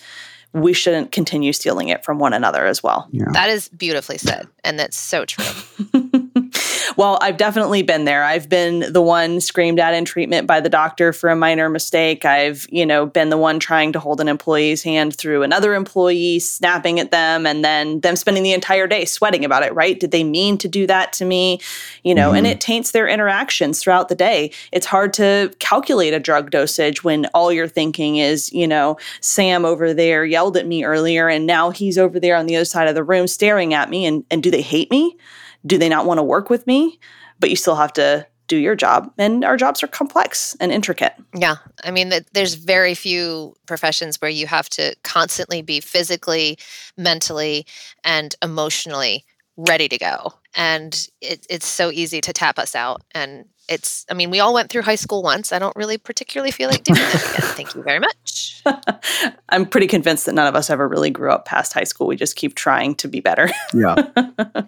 [0.53, 3.09] We shouldn't continue stealing it from one another as well.
[3.11, 3.25] Yeah.
[3.33, 4.47] That is beautifully said.
[4.63, 5.45] And that's so true.
[6.97, 8.25] well, I've definitely been there.
[8.25, 12.25] I've been the one screamed at in treatment by the doctor for a minor mistake.
[12.25, 16.39] I've, you know, been the one trying to hold an employee's hand through another employee,
[16.39, 19.99] snapping at them, and then them spending the entire day sweating about it, right?
[19.99, 21.61] Did they mean to do that to me?
[22.03, 22.39] You know, mm-hmm.
[22.39, 24.53] and it taints their interactions throughout the day.
[24.73, 29.65] It's hard to calculate a drug dosage when all you're thinking is, you know, Sam
[29.65, 32.89] over there yelled at me earlier and now he's over there on the other side
[32.89, 35.17] of the room staring at me and and do they hate me?
[35.67, 36.99] Do they not want to work with me?
[37.41, 39.11] But you still have to do your job.
[39.19, 41.15] And our jobs are complex and intricate.
[41.35, 41.57] Yeah.
[41.83, 46.59] I mean, there's very few professions where you have to constantly be physically,
[46.97, 47.67] mentally,
[48.05, 49.25] and emotionally
[49.57, 50.35] ready to go.
[50.55, 53.03] And it, it's so easy to tap us out.
[53.13, 55.53] And it's, I mean, we all went through high school once.
[55.53, 57.51] I don't really particularly feel like doing that again.
[57.55, 58.54] Thank you very much.
[59.49, 62.07] I'm pretty convinced that none of us ever really grew up past high school.
[62.07, 63.49] We just keep trying to be better.
[63.75, 63.97] Yeah.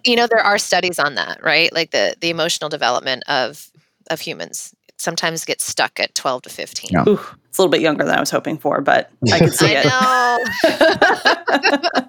[0.03, 1.71] you know, there are studies on that, right?
[1.73, 3.71] Like the the emotional development of
[4.09, 6.89] of humans sometimes gets stuck at 12 to 15.
[6.91, 7.03] Yeah.
[7.07, 9.75] Ooh, it's a little bit younger than I was hoping for, but I can see
[9.77, 12.05] I it.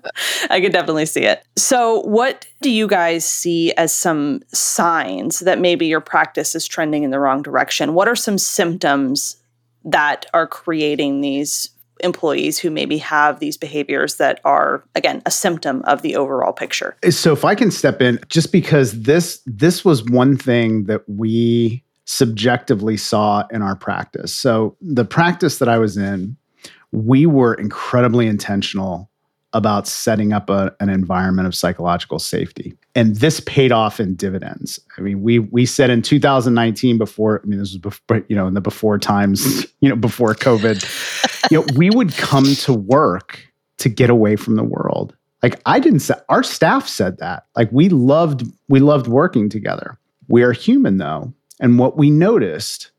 [0.51, 1.44] I could definitely see it.
[1.57, 7.03] So, what do you guys see as some signs that maybe your practice is trending
[7.05, 7.94] in the wrong direction?
[7.94, 9.37] What are some symptoms
[9.85, 11.70] that are creating these
[12.01, 16.97] employees who maybe have these behaviors that are again a symptom of the overall picture
[17.11, 21.83] so if i can step in just because this this was one thing that we
[22.05, 26.37] subjectively saw in our practice so the practice that i was in
[26.93, 29.11] we were incredibly intentional
[29.55, 32.75] about setting up a, an environment of psychological safety.
[32.95, 34.79] And this paid off in dividends.
[34.99, 38.47] I mean, we we said in 2019 before, I mean, this was before, you know,
[38.47, 40.85] in the before times, you know, before COVID,
[41.51, 43.40] you know, we would come to work
[43.79, 45.14] to get away from the world.
[45.42, 47.46] Like I didn't say our staff said that.
[47.57, 49.98] Like we loved we loved working together.
[50.29, 51.33] We are human though.
[51.61, 52.90] And what we noticed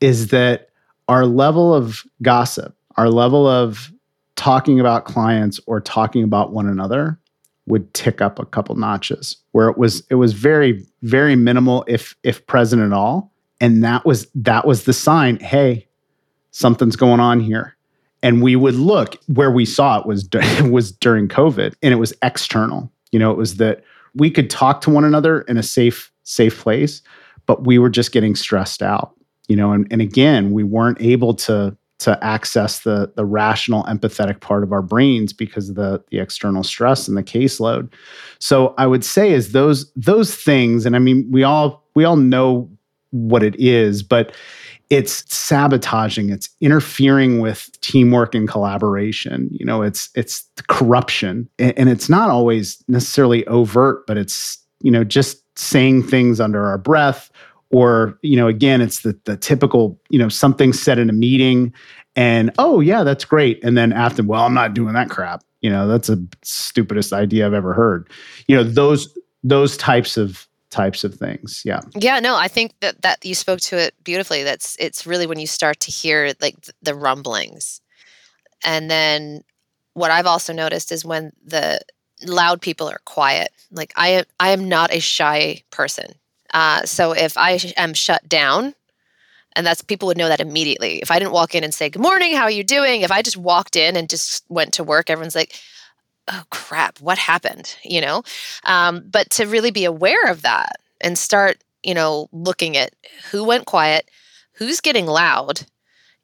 [0.00, 0.70] is that
[1.08, 3.92] our level of gossip, our level of
[4.36, 7.18] talking about clients or talking about one another
[7.66, 12.14] would tick up a couple notches where it was it was very very minimal if
[12.22, 15.86] if present at all and that was that was the sign hey
[16.50, 17.74] something's going on here
[18.24, 20.28] and we would look where we saw it was
[20.68, 22.90] was during covid and it was external.
[23.12, 23.84] You know it was that
[24.16, 27.00] we could talk to one another in a safe safe place
[27.46, 29.14] but we were just getting stressed out
[29.46, 34.40] you know and, and again we weren't able to to access the the rational empathetic
[34.40, 37.92] part of our brains because of the the external stress and the caseload.
[38.40, 42.16] So i would say is those those things and i mean we all we all
[42.16, 42.68] know
[43.10, 44.34] what it is but
[44.90, 51.48] it's sabotaging it's interfering with teamwork and collaboration you know it's it's corruption.
[51.58, 56.78] And, it's not always necessarily overt but it's you know just saying things under our
[56.78, 57.30] breath
[57.70, 61.72] or you know again it's the the typical you know something said in a meeting
[62.16, 63.62] and oh yeah that's great.
[63.64, 65.42] And then after well i'm not doing that crap.
[65.60, 68.08] You know that's the stupidest idea i've ever heard.
[68.46, 73.00] You know those those types of types of things yeah yeah no i think that
[73.02, 76.56] that you spoke to it beautifully that's it's really when you start to hear like
[76.82, 77.80] the rumblings
[78.64, 79.42] and then
[79.94, 81.80] what I've also noticed is when the
[82.24, 83.50] loud people are quiet.
[83.70, 86.14] Like I am, I am not a shy person.
[86.52, 88.74] Uh, so if I am shut down,
[89.56, 90.98] and that's people would know that immediately.
[90.98, 93.02] If I didn't walk in and say, Good morning, how are you doing?
[93.02, 95.54] If I just walked in and just went to work, everyone's like,
[96.28, 97.76] Oh crap, what happened?
[97.84, 98.22] You know?
[98.64, 102.94] Um, but to really be aware of that and start, you know, looking at
[103.30, 104.10] who went quiet,
[104.54, 105.66] who's getting loud,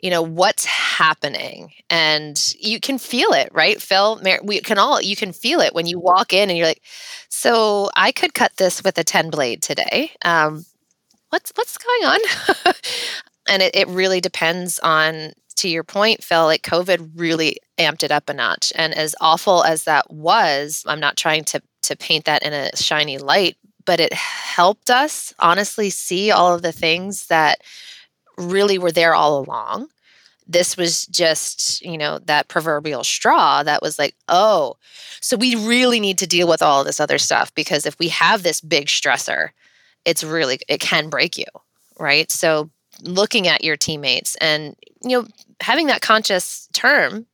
[0.03, 5.15] you know what's happening and you can feel it right phil we can all you
[5.17, 6.83] can feel it when you walk in and you're like
[7.29, 10.65] so i could cut this with a 10 blade today um,
[11.31, 12.21] what's what's going on
[13.49, 18.13] and it, it really depends on to your point phil like covid really amped it
[18.13, 22.25] up a notch and as awful as that was i'm not trying to to paint
[22.25, 27.27] that in a shiny light but it helped us honestly see all of the things
[27.27, 27.61] that
[28.37, 29.89] really were there all along.
[30.47, 34.77] This was just, you know, that proverbial straw that was like, oh,
[35.21, 38.43] so we really need to deal with all this other stuff because if we have
[38.43, 39.51] this big stressor,
[40.05, 41.45] it's really, it can break you,
[41.99, 42.31] right?
[42.31, 42.71] So
[43.03, 45.27] looking at your teammates and, you know,
[45.61, 47.27] having that conscious term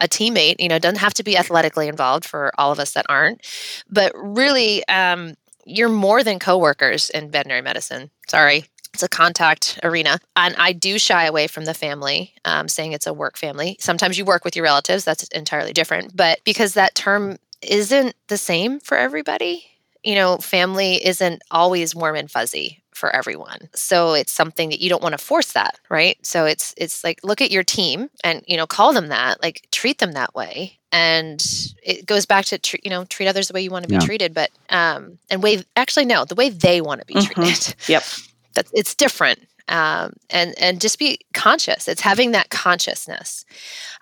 [0.00, 3.06] a teammate you know doesn't have to be athletically involved for all of us that
[3.08, 3.46] aren't
[3.90, 5.34] but really um,
[5.66, 8.10] you're more than coworkers in veterinary medicine.
[8.28, 10.18] Sorry it's a contact arena.
[10.34, 13.76] And i do shy away from the family um, saying it's a work family.
[13.78, 18.38] Sometimes you work with your relatives that's entirely different but because that term isn't the
[18.38, 19.64] same for everybody
[20.02, 23.68] you know family isn't always warm and fuzzy for everyone.
[23.74, 26.16] So it's something that you don't want to force that right?
[26.22, 29.66] So it's it's like look at your team and you know call them that like
[29.70, 30.78] treat them that way.
[30.92, 31.44] And
[31.82, 33.94] it goes back to tr- you know treat others the way you want to be
[33.94, 34.00] yeah.
[34.00, 37.42] treated but um and way actually no the way they want to be mm-hmm.
[37.42, 37.74] treated.
[37.88, 38.04] Yep.
[38.54, 41.88] That it's different um, and and just be conscious.
[41.88, 43.44] It's having that consciousness.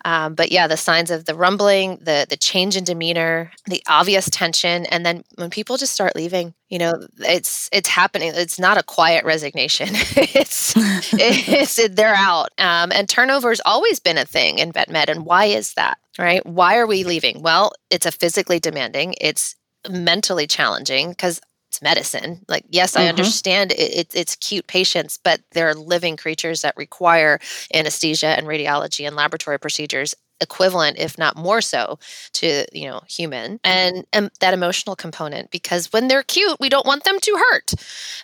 [0.04, 4.30] Um, but yeah the signs of the rumbling the the change in demeanor the obvious
[4.30, 8.32] tension and then when people just start leaving you know it's it's happening.
[8.34, 9.88] It's not a quiet resignation.
[10.16, 10.74] It's
[11.12, 12.50] it's it, they're out.
[12.58, 15.98] Um, and turnover has always been a thing in vet med and why is that
[16.18, 16.44] right?
[16.46, 17.42] Why are we leaving?
[17.42, 19.56] Well it's a physically demanding it's
[19.88, 22.44] mentally challenging because it's medicine.
[22.48, 23.10] Like, yes, I mm-hmm.
[23.10, 27.38] understand it, it, it's cute patients, but they're living creatures that require
[27.74, 31.98] anesthesia and radiology and laboratory procedures equivalent if not more so
[32.32, 36.86] to you know human and, and that emotional component because when they're cute we don't
[36.86, 37.72] want them to hurt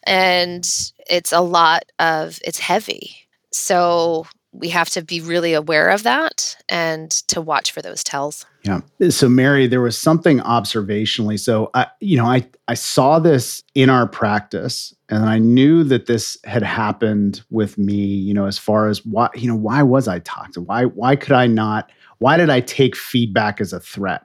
[0.04, 3.16] and it's a lot of it's heavy
[3.50, 8.46] so we have to be really aware of that and to watch for those tells.
[8.64, 8.80] Yeah.
[9.10, 11.38] So Mary, there was something observationally.
[11.38, 16.06] So I, you know, I I saw this in our practice and I knew that
[16.06, 20.08] this had happened with me, you know, as far as why, you know, why was
[20.08, 20.62] I talked to?
[20.62, 24.22] Why why could I not why did I take feedback as a threat?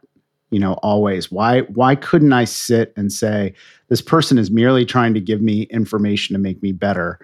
[0.51, 1.29] You know, always.
[1.29, 3.53] Why why couldn't I sit and say
[3.89, 7.19] this person is merely trying to give me information to make me better?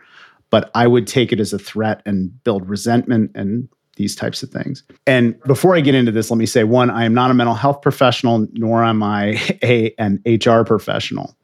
[0.51, 4.49] but I would take it as a threat and build resentment and these types of
[4.49, 4.83] things.
[5.07, 7.55] And before I get into this, let me say one, I am not a mental
[7.55, 11.35] health professional, nor am I a, an HR professional.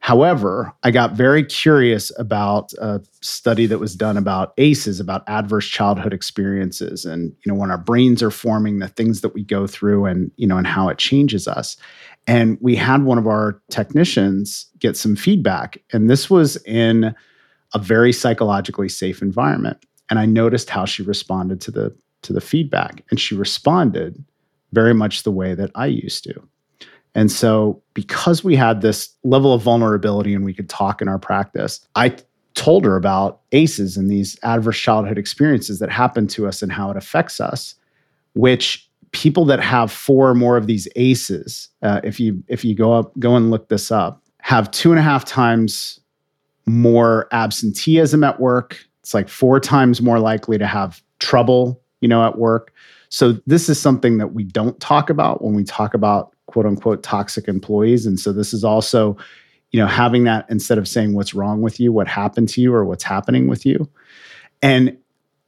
[0.00, 5.66] However, I got very curious about a study that was done about ACEs, about adverse
[5.66, 9.66] childhood experiences, and you know when our brains are forming, the things that we go
[9.66, 11.76] through, and you know, and how it changes us.
[12.26, 17.14] And we had one of our technicians get some feedback, and this was in
[17.74, 19.84] a very psychologically safe environment.
[20.10, 23.04] And I noticed how she responded to the to the feedback.
[23.10, 24.24] And she responded
[24.72, 26.34] very much the way that I used to.
[27.14, 31.18] And so, because we had this level of vulnerability and we could talk in our
[31.18, 32.16] practice, I
[32.54, 36.90] told her about ACEs and these adverse childhood experiences that happen to us and how
[36.90, 37.74] it affects us,
[38.34, 42.74] which people that have four or more of these ACEs, uh, if you if you
[42.74, 46.00] go up go and look this up, have two and a half times
[46.66, 48.84] more absenteeism at work.
[49.08, 52.74] It's like four times more likely to have trouble, you know, at work.
[53.08, 57.02] So this is something that we don't talk about when we talk about quote unquote
[57.02, 58.04] toxic employees.
[58.04, 59.16] And so this is also,
[59.70, 62.74] you know, having that instead of saying what's wrong with you, what happened to you,
[62.74, 63.88] or what's happening with you.
[64.60, 64.94] And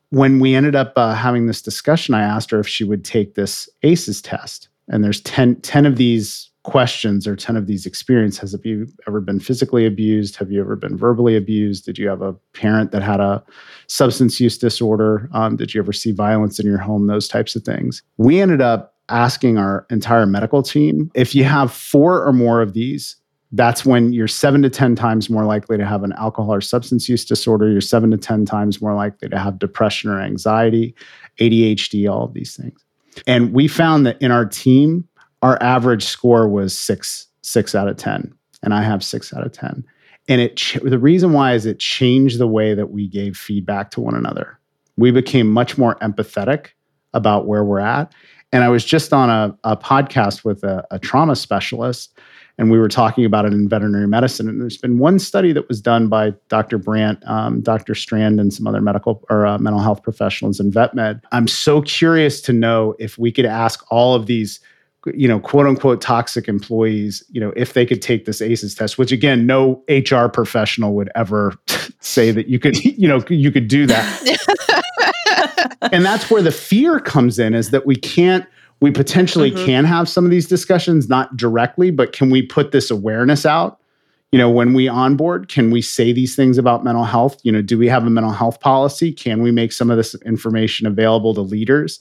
[0.09, 3.35] when we ended up uh, having this discussion, I asked her if she would take
[3.35, 4.71] this ACEs test.
[4.89, 9.21] And there's 10, 10 of these questions or 10 of these experiences have you ever
[9.21, 10.37] been physically abused?
[10.37, 11.87] Have you ever been verbally abused?
[11.87, 13.43] Did you have a parent that had a
[13.87, 15.29] substance use disorder?
[15.33, 17.07] Um, did you ever see violence in your home?
[17.07, 18.03] Those types of things.
[18.19, 22.75] We ended up asking our entire medical team if you have four or more of
[22.75, 23.17] these
[23.53, 27.09] that's when you're seven to 10 times more likely to have an alcohol or substance
[27.09, 27.69] use disorder.
[27.69, 30.95] You're seven to 10 times more likely to have depression or anxiety,
[31.41, 32.85] ADHD, all of these things.
[33.27, 35.07] And we found that in our team,
[35.43, 38.33] our average score was six, six out of 10.
[38.63, 39.85] And I have six out of 10.
[40.29, 44.01] And it the reason why is it changed the way that we gave feedback to
[44.01, 44.59] one another.
[44.97, 46.69] We became much more empathetic
[47.15, 48.13] about where we're at.
[48.53, 52.17] And I was just on a, a podcast with a, a trauma specialist
[52.61, 54.47] and we were talking about it in veterinary medicine.
[54.47, 56.77] And there's been one study that was done by Dr.
[56.77, 57.95] Brandt, um, Dr.
[57.95, 61.23] Strand, and some other medical or uh, mental health professionals in VetMed.
[61.33, 64.61] I'm so curious to know if we could ask all of these
[65.15, 68.99] you know quote unquote toxic employees you know if they could take this aces test
[68.99, 71.55] which again no hr professional would ever
[72.01, 74.85] say that you could you know you could do that
[75.93, 78.47] and that's where the fear comes in is that we can't
[78.81, 79.67] we potentially mm-hmm.
[79.67, 83.80] can have some of these discussions, not directly, but can we put this awareness out?
[84.33, 87.41] You know, when we onboard, can we say these things about mental health?
[87.43, 89.13] You know, do we have a mental health policy?
[89.13, 91.99] Can we make some of this information available to leaders?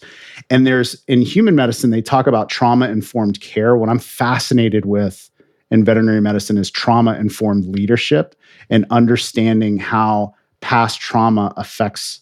[0.50, 3.76] And there's in human medicine, they talk about trauma informed care.
[3.76, 5.30] What I'm fascinated with
[5.72, 8.36] in veterinary medicine is trauma informed leadership
[8.70, 12.22] and understanding how past trauma affects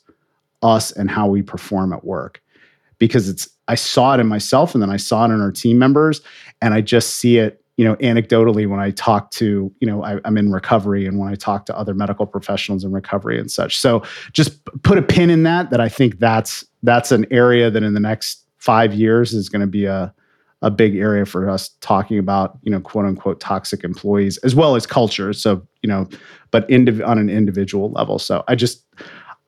[0.61, 2.41] us and how we perform at work
[2.97, 5.77] because it's I saw it in myself and then I saw it in our team
[5.77, 6.21] members
[6.61, 10.19] and I just see it you know anecdotally when I talk to you know I,
[10.25, 13.79] am in recovery and when I talk to other medical professionals in recovery and such.
[13.79, 17.83] So just put a pin in that that I think that's that's an area that
[17.83, 20.13] in the next five years is going to be a
[20.63, 24.75] a big area for us talking about you know quote unquote toxic employees as well
[24.75, 25.31] as culture.
[25.31, 26.09] So you know
[26.49, 28.17] but indiv- on an individual level.
[28.17, 28.83] So I just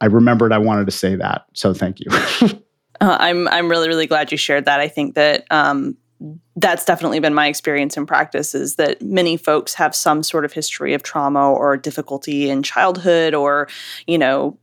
[0.02, 1.46] I remembered I wanted to say that.
[1.54, 2.08] So thank you.
[3.02, 4.82] Uh, I'm I'm really really glad you shared that.
[4.82, 5.96] I think that um,
[6.58, 10.52] that's definitely been my experience in practice is that many folks have some sort of
[10.52, 13.70] history of trauma or difficulty in childhood or
[14.06, 14.58] you know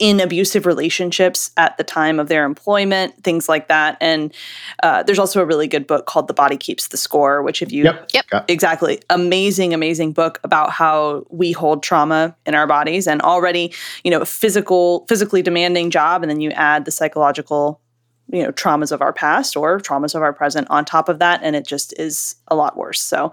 [0.00, 3.96] in abusive relationships at the time of their employment things like that.
[4.00, 4.34] And
[4.82, 7.70] uh, there's also a really good book called the body keeps the score which if
[7.70, 8.44] you yep, yep.
[8.48, 9.00] exactly.
[9.08, 14.24] Amazing amazing book about how we hold trauma in our bodies and already you know
[14.24, 17.80] physical physically demanding job and then you add the psychological
[18.28, 21.40] you know traumas of our past or traumas of our present on top of that
[21.42, 23.00] and it just is a lot worse.
[23.00, 23.32] So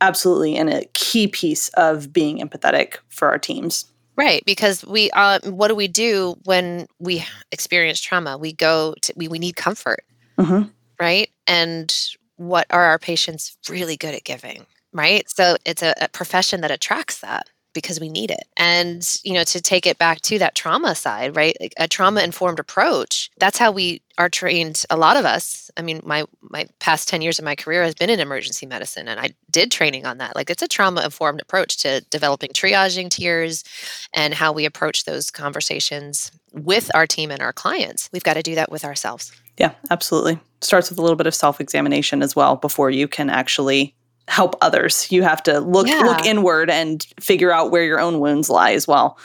[0.00, 3.86] absolutely and a key piece of being empathetic for our teams.
[4.16, 8.36] Right because we uh, what do we do when we experience trauma?
[8.36, 10.04] We go to we, we need comfort
[10.38, 10.68] mm-hmm.
[11.00, 11.30] right?
[11.46, 11.94] And
[12.36, 15.28] what are our patients really good at giving right?
[15.28, 18.44] So it's a, a profession that attracts that because we need it.
[18.56, 21.56] And, you know, to take it back to that trauma side, right?
[21.60, 25.70] Like a trauma informed approach, that's how we are trained a lot of us.
[25.76, 29.06] I mean, my my past 10 years of my career has been in emergency medicine
[29.06, 30.34] and I did training on that.
[30.34, 33.64] Like it's a trauma informed approach to developing triaging tiers
[34.12, 38.08] and how we approach those conversations with our team and our clients.
[38.12, 39.32] We've got to do that with ourselves.
[39.58, 40.38] Yeah, absolutely.
[40.60, 43.94] Starts with a little bit of self examination as well before you can actually
[44.28, 45.10] help others.
[45.10, 46.00] You have to look yeah.
[46.00, 49.18] look inward and figure out where your own wounds lie as well.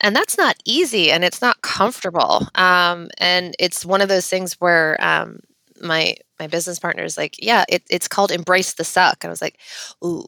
[0.00, 2.46] And that's not easy, and it's not comfortable.
[2.54, 5.40] Um, and it's one of those things where um,
[5.82, 9.32] my my business partner is like, "Yeah, it, it's called embrace the suck," and I
[9.32, 9.58] was like,
[10.02, 10.24] "Ooh,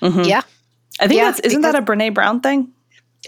[0.00, 0.22] mm-hmm.
[0.22, 0.42] yeah."
[1.00, 2.72] I think yeah, that's isn't that a Brene Brown thing?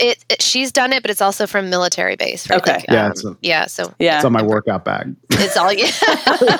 [0.01, 2.49] It, it, she's done it, but it's also from military base.
[2.49, 2.61] Right?
[2.61, 2.73] Okay.
[2.73, 3.07] Like, yeah.
[3.07, 3.67] Um, a, yeah.
[3.67, 5.15] So yeah, it's on my workout bag.
[5.31, 5.91] It's all yeah.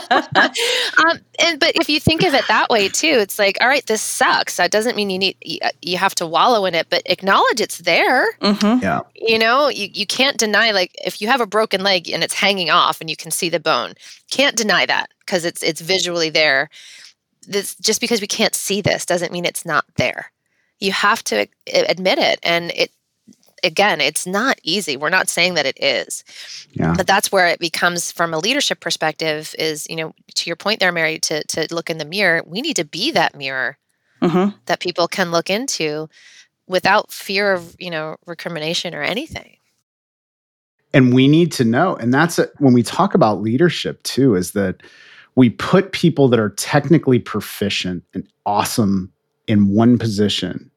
[1.11, 3.85] um, and but if you think of it that way too, it's like, all right,
[3.87, 4.57] this sucks.
[4.57, 5.37] That doesn't mean you need
[5.83, 8.33] you have to wallow in it, but acknowledge it's there.
[8.39, 8.83] Mm-hmm.
[8.83, 9.01] Yeah.
[9.15, 12.35] You know, you you can't deny like if you have a broken leg and it's
[12.35, 13.95] hanging off and you can see the bone,
[14.31, 16.71] can't deny that because it's it's visually there.
[17.47, 20.31] This just because we can't see this doesn't mean it's not there
[20.81, 22.91] you have to admit it and it
[23.63, 24.97] again, it's not easy.
[24.97, 26.25] We're not saying that it is.
[26.73, 26.95] Yeah.
[26.97, 30.81] But that's where it becomes from a leadership perspective is, you know, to your point
[30.81, 33.79] there, Mary, to, to look in the mirror, we need to be that mirror
[34.23, 34.57] mm-hmm.
[34.67, 36.09] that people can look into
[36.67, 39.57] without fear of, you know, recrimination or anything.
[40.95, 41.97] And we need to know.
[41.97, 44.83] And that's a, when we talk about leadership too, is that
[45.35, 49.13] we put people that are technically proficient and awesome
[49.47, 50.71] in one position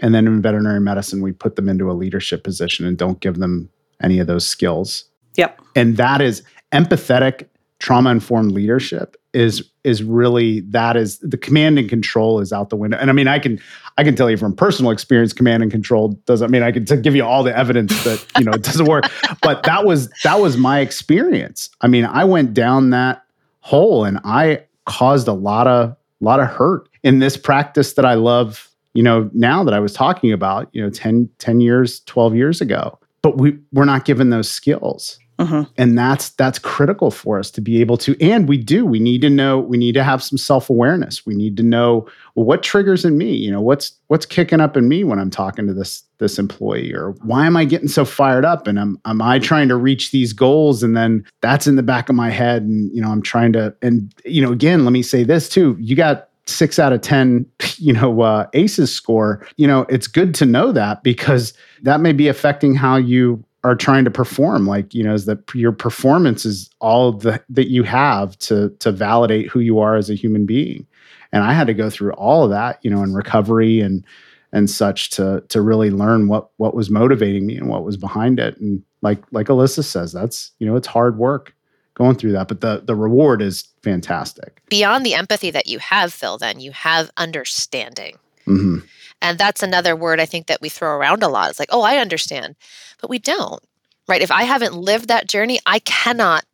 [0.00, 3.38] and then in veterinary medicine, we put them into a leadership position and don't give
[3.38, 3.68] them
[4.02, 5.04] any of those skills.
[5.36, 5.60] Yep.
[5.76, 6.42] And that is
[6.72, 7.48] empathetic,
[7.78, 12.76] trauma informed leadership is is really that is the command and control is out the
[12.76, 12.98] window.
[12.98, 13.60] And I mean, I can
[13.96, 16.84] I can tell you from personal experience, command and control doesn't I mean I can
[17.02, 19.04] give you all the evidence that you know it doesn't work.
[19.42, 21.70] but that was that was my experience.
[21.80, 23.24] I mean, I went down that
[23.60, 28.04] hole and I caused a lot of a lot of hurt in this practice that
[28.04, 32.00] I love, you know, now that I was talking about, you know, 10, 10 years,
[32.00, 32.98] 12 years ago.
[33.22, 35.18] But we, we're not given those skills.
[35.40, 35.62] Mm-hmm.
[35.78, 38.14] And that's that's critical for us to be able to.
[38.20, 38.84] And we do.
[38.84, 39.58] We need to know.
[39.58, 41.24] We need to have some self awareness.
[41.24, 43.34] We need to know well, what triggers in me.
[43.34, 46.92] You know, what's what's kicking up in me when I'm talking to this this employee,
[46.92, 48.66] or why am I getting so fired up?
[48.66, 50.82] And am am I trying to reach these goals?
[50.82, 52.62] And then that's in the back of my head.
[52.64, 53.74] And you know, I'm trying to.
[53.80, 55.74] And you know, again, let me say this too.
[55.80, 60.34] You got six out of 10, you know, uh, ACEs score, you know, it's good
[60.36, 64.94] to know that because that may be affecting how you are trying to perform like
[64.94, 69.48] you know is that your performance is all the, that you have to to validate
[69.48, 70.86] who you are as a human being.
[71.32, 74.04] And i had to go through all of that you know in recovery and
[74.52, 78.40] and such to to really learn what what was motivating me and what was behind
[78.40, 78.56] it.
[78.58, 81.54] And like like alyssa says that's you know it's hard work
[82.00, 86.12] going through that but the the reward is fantastic beyond the empathy that you have
[86.12, 88.78] phil then you have understanding mm-hmm.
[89.22, 91.50] And that's another word I think that we throw around a lot.
[91.50, 92.56] It's like, oh, I understand,
[93.00, 93.62] but we don't,
[94.08, 94.22] right?
[94.22, 96.44] If I haven't lived that journey, I cannot,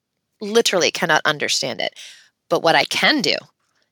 [0.41, 1.95] literally cannot understand it.
[2.49, 3.37] But what I can do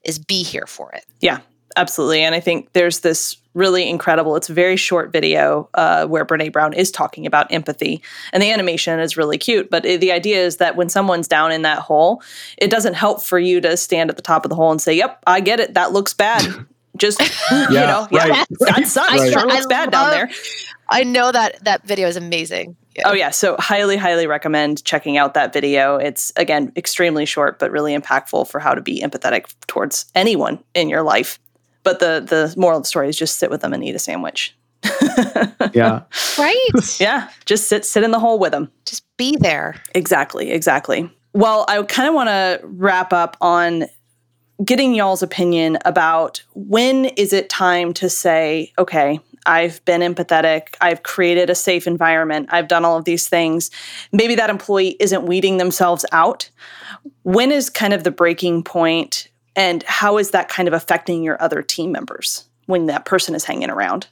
[0.04, 1.04] is be here for it.
[1.20, 1.40] Yeah,
[1.76, 2.22] absolutely.
[2.22, 6.52] And I think there's this really incredible, it's a very short video uh, where Brene
[6.52, 8.02] Brown is talking about empathy.
[8.32, 9.70] And the animation is really cute.
[9.70, 12.22] But it, the idea is that when someone's down in that hole,
[12.58, 14.94] it doesn't help for you to stand at the top of the hole and say,
[14.94, 15.74] yep, I get it.
[15.74, 16.66] That looks bad.
[16.96, 18.28] just yeah, you know, right.
[18.28, 19.12] yeah, that sucks.
[19.18, 19.32] Right.
[19.32, 20.30] Sure looks I bad love, down there.
[20.88, 22.76] I know that that video is amazing.
[22.96, 23.02] Yeah.
[23.06, 25.96] Oh yeah, so highly, highly recommend checking out that video.
[25.96, 30.88] It's again extremely short, but really impactful for how to be empathetic towards anyone in
[30.88, 31.40] your life.
[31.84, 33.98] But the the moral of the story is just sit with them and eat a
[33.98, 34.56] sandwich.
[35.72, 36.02] yeah.
[36.38, 36.70] Right.
[37.00, 37.30] yeah.
[37.44, 38.70] Just sit sit in the hole with them.
[38.84, 39.76] Just be there.
[39.94, 40.50] Exactly.
[40.50, 41.10] Exactly.
[41.32, 43.86] Well, I kind of want to wrap up on
[44.64, 51.02] getting y'all's opinion about when is it time to say, okay, I've been empathetic, I've
[51.02, 53.70] created a safe environment, I've done all of these things.
[54.12, 56.50] Maybe that employee isn't weeding themselves out.
[57.22, 61.40] When is kind of the breaking point, and how is that kind of affecting your
[61.42, 64.06] other team members when that person is hanging around?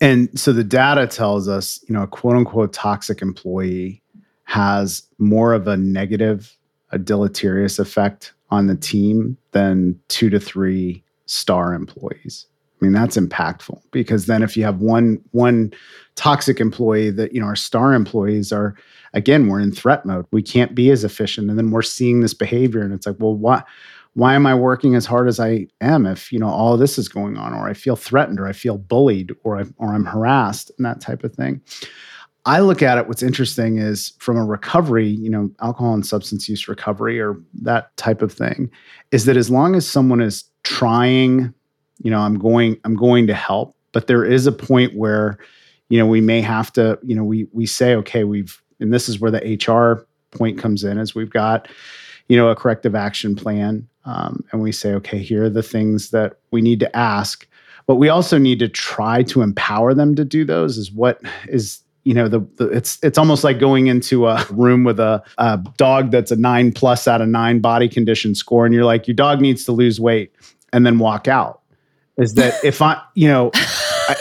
[0.00, 4.02] And so the data tells us, you know, a quote unquote toxic employee
[4.44, 6.56] has more of a negative
[6.90, 12.46] a deleterious effect on the team than two to three star employees.
[12.80, 15.72] I mean, that's impactful because then if you have one one
[16.14, 18.76] toxic employee that, you know, our star employees are
[19.14, 20.26] again, we're in threat mode.
[20.32, 21.48] We can't be as efficient.
[21.48, 23.62] And then we're seeing this behavior and it's like, well, why
[24.16, 27.08] why am I working as hard as I am if, you know, all this is
[27.08, 30.70] going on or I feel threatened or I feel bullied or I or I'm harassed
[30.76, 31.60] and that type of thing.
[32.46, 36.48] I look at it, what's interesting is from a recovery, you know, alcohol and substance
[36.48, 38.70] use recovery or that type of thing,
[39.12, 41.54] is that as long as someone is trying,
[42.02, 45.38] you know, I'm going, I'm going to help, but there is a point where,
[45.88, 49.08] you know, we may have to, you know, we we say, okay, we've, and this
[49.08, 50.06] is where the HR
[50.36, 51.68] point comes in, is we've got,
[52.28, 53.88] you know, a corrective action plan.
[54.04, 57.46] Um, and we say, okay, here are the things that we need to ask
[57.86, 61.80] but we also need to try to empower them to do those is what is
[62.04, 65.58] you know the, the, it's it's almost like going into a room with a, a,
[65.76, 69.14] dog that's a nine plus out of nine body condition score and you're like your
[69.14, 70.32] dog needs to lose weight
[70.72, 71.62] and then walk out
[72.18, 74.16] is that if i you know I,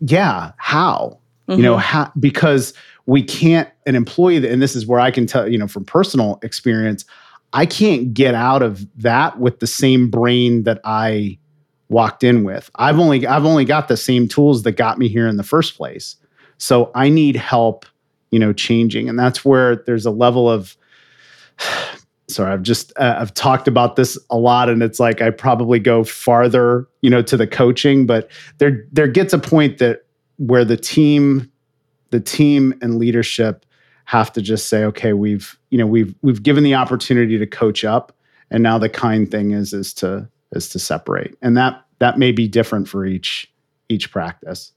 [0.00, 1.18] yeah how
[1.48, 1.58] mm-hmm.
[1.58, 1.82] you know mm-hmm.
[1.82, 2.72] how because
[3.08, 6.38] we can't an employee and this is where i can tell you know from personal
[6.42, 7.04] experience
[7.52, 11.36] i can't get out of that with the same brain that i
[11.88, 15.26] walked in with i've only i've only got the same tools that got me here
[15.26, 16.16] in the first place
[16.58, 17.86] so I need help,
[18.30, 19.08] you know, changing.
[19.08, 20.76] And that's where there's a level of,
[22.28, 25.78] sorry, I've just, uh, I've talked about this a lot and it's like I probably
[25.78, 30.04] go farther, you know, to the coaching, but there, there gets a point that
[30.36, 31.50] where the team,
[32.10, 33.64] the team and leadership
[34.04, 37.84] have to just say, okay, we've, you know, we've, we've given the opportunity to coach
[37.84, 38.16] up.
[38.50, 41.36] And now the kind thing is, is to, is to separate.
[41.42, 43.52] And that, that may be different for each,
[43.88, 44.72] each practice.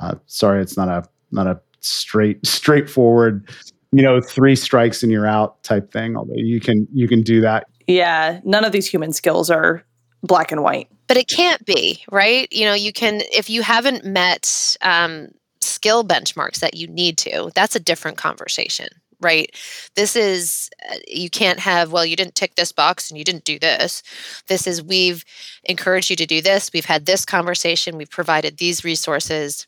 [0.00, 3.46] Uh, sorry, it's not a not a straight straightforward
[3.92, 7.40] you know three strikes and you're out type thing although you can you can do
[7.40, 9.84] that yeah none of these human skills are
[10.22, 14.04] black and white but it can't be right you know you can if you haven't
[14.04, 15.28] met um,
[15.64, 18.88] skill benchmarks that you need to that's a different conversation
[19.20, 19.54] right?
[19.96, 23.44] This is uh, you can't have well you didn't tick this box and you didn't
[23.44, 24.02] do this.
[24.46, 25.24] This is we've
[25.64, 26.70] encouraged you to do this.
[26.72, 27.96] We've had this conversation.
[27.96, 29.66] We've provided these resources.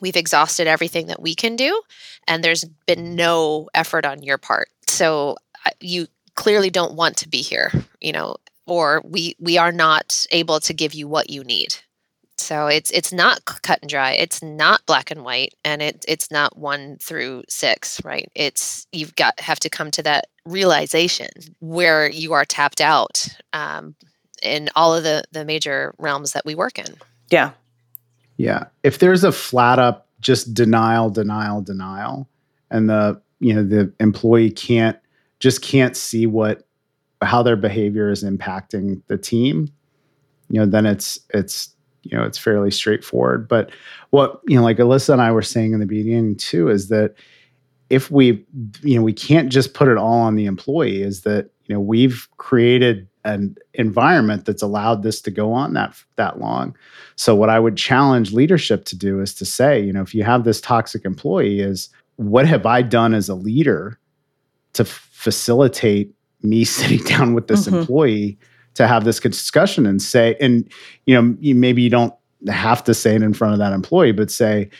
[0.00, 1.82] We've exhausted everything that we can do
[2.26, 4.68] and there's been no effort on your part.
[4.86, 5.36] So
[5.80, 10.60] you clearly don't want to be here, you know, or we we are not able
[10.60, 11.76] to give you what you need.
[12.40, 14.12] So it's it's not cut and dry.
[14.12, 18.30] It's not black and white, and it it's not one through six, right?
[18.34, 21.28] It's you've got have to come to that realization
[21.60, 23.94] where you are tapped out um,
[24.42, 26.96] in all of the the major realms that we work in.
[27.30, 27.52] Yeah,
[28.36, 28.64] yeah.
[28.82, 32.28] If there's a flat up just denial, denial, denial,
[32.70, 34.98] and the you know the employee can't
[35.40, 36.66] just can't see what
[37.22, 39.68] how their behavior is impacting the team,
[40.48, 43.48] you know, then it's it's you know it's fairly straightforward.
[43.48, 43.70] But
[44.10, 47.14] what you know, like Alyssa and I were saying in the beginning too, is that
[47.88, 48.44] if we
[48.82, 51.02] you know we can't just put it all on the employee.
[51.02, 55.94] Is that you know we've created an environment that's allowed this to go on that
[56.16, 56.76] that long.
[57.16, 60.24] So what I would challenge leadership to do is to say, you know, if you
[60.24, 63.98] have this toxic employee, is what have I done as a leader
[64.74, 67.78] to facilitate me sitting down with this mm-hmm.
[67.78, 68.38] employee
[68.74, 70.70] to have this discussion and say, and
[71.06, 72.14] you know, you, maybe you don't
[72.48, 74.70] have to say it in front of that employee, but say,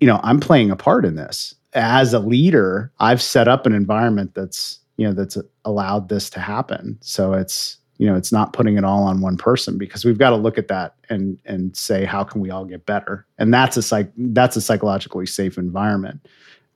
[0.00, 2.92] you know, I'm playing a part in this as a leader.
[3.00, 6.98] I've set up an environment that's you know that's allowed this to happen.
[7.00, 10.30] So it's you know it's not putting it all on one person because we've got
[10.30, 13.76] to look at that and and say how can we all get better and that's
[13.76, 16.26] a psych that's a psychologically safe environment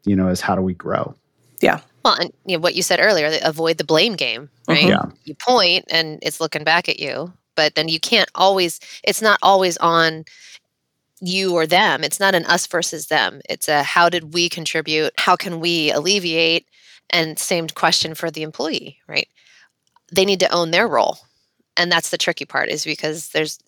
[0.04, 1.14] you know is how do we grow
[1.60, 4.78] yeah well, and you know, what you said earlier, avoid the blame game, right?
[4.78, 4.88] Mm-hmm.
[4.88, 5.04] Yeah.
[5.24, 9.38] You point and it's looking back at you, but then you can't always, it's not
[9.42, 10.24] always on
[11.20, 12.04] you or them.
[12.04, 13.40] It's not an us versus them.
[13.48, 15.12] It's a how did we contribute?
[15.18, 16.66] How can we alleviate?
[17.10, 19.28] And same question for the employee, right?
[20.12, 21.18] They need to own their role.
[21.76, 23.58] And that's the tricky part is because there's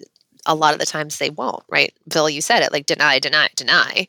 [0.47, 1.93] a lot of the times they won't, right?
[2.09, 4.09] Bill, you said it like deny, deny, deny.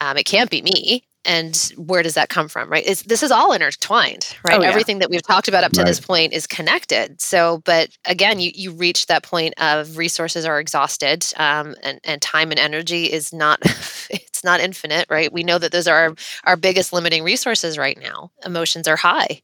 [0.00, 2.84] Um, it can't be me and where does that come from right?
[2.86, 4.58] It's, this is all intertwined right?
[4.58, 4.68] Oh, yeah.
[4.68, 5.86] everything that we've talked about up to right.
[5.86, 7.20] this point is connected.
[7.20, 12.22] So but again you, you reach that point of resources are exhausted um, and, and
[12.22, 13.58] time and energy is not
[14.10, 15.32] it's not infinite right?
[15.32, 16.14] We know that those are our,
[16.44, 18.30] our biggest limiting resources right now.
[18.44, 19.42] Emotions are high.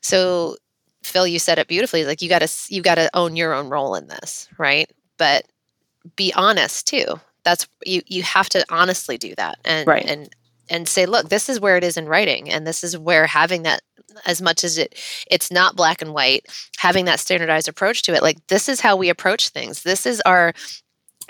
[0.00, 0.56] So
[1.02, 3.68] phil you said it beautifully like you got to you got to own your own
[3.68, 4.90] role in this right?
[5.18, 5.44] But
[6.14, 7.20] be honest too.
[7.44, 10.04] That's you you have to honestly do that and right.
[10.04, 10.28] and
[10.68, 13.62] and say look this is where it is in writing and this is where having
[13.62, 13.80] that
[14.24, 14.98] as much as it
[15.30, 16.46] it's not black and white
[16.78, 19.82] having that standardized approach to it like this is how we approach things.
[19.82, 20.52] This is our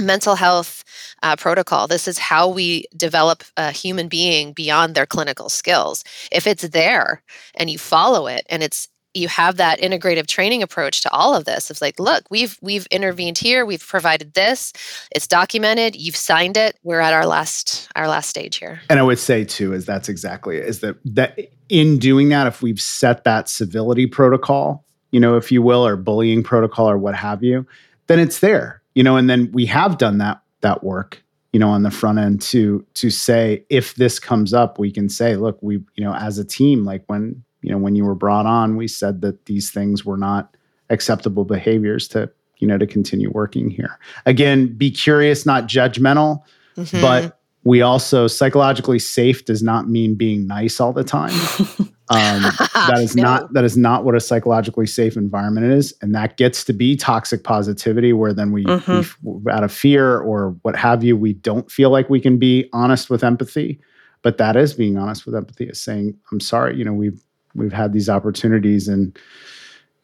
[0.01, 0.85] mental health
[1.23, 1.89] uh, protocol.
[1.89, 6.05] This is how we develop a human being beyond their clinical skills.
[6.31, 7.23] If it's there
[7.55, 11.45] and you follow it and it's you have that integrative training approach to all of
[11.45, 11.71] this.
[11.71, 13.65] It's like look we've we've intervened here.
[13.65, 14.73] We've provided this.
[15.15, 15.97] It's documented.
[15.97, 16.79] You've signed it.
[16.83, 18.81] We're at our last our last stage here.
[18.91, 21.39] And i would say too is that's exactly is that that
[21.69, 25.97] in doing that if we've set that civility protocol you know if you will or
[25.97, 27.67] bullying protocol or what have you
[28.07, 31.69] then it's there you know and then we have done that that work you know
[31.69, 35.59] on the front end to to say if this comes up we can say look
[35.63, 38.77] we you know as a team like when you know, when you were brought on,
[38.77, 40.57] we said that these things were not
[40.89, 43.99] acceptable behaviors to, you know, to continue working here.
[44.25, 46.43] Again, be curious, not judgmental,
[46.77, 47.01] mm-hmm.
[47.01, 51.35] but we also psychologically safe does not mean being nice all the time.
[52.09, 52.43] Um,
[52.87, 53.25] that is no.
[53.25, 56.95] not that is not what a psychologically safe environment is, and that gets to be
[56.95, 59.29] toxic positivity, where then we, mm-hmm.
[59.29, 62.69] we out of fear or what have you, we don't feel like we can be
[62.73, 63.81] honest with empathy.
[64.23, 67.21] But that is being honest with empathy, is saying, "I'm sorry, you know, we've
[67.57, 69.19] we've had these opportunities and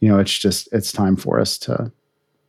[0.00, 1.90] you know it's just it's time for us to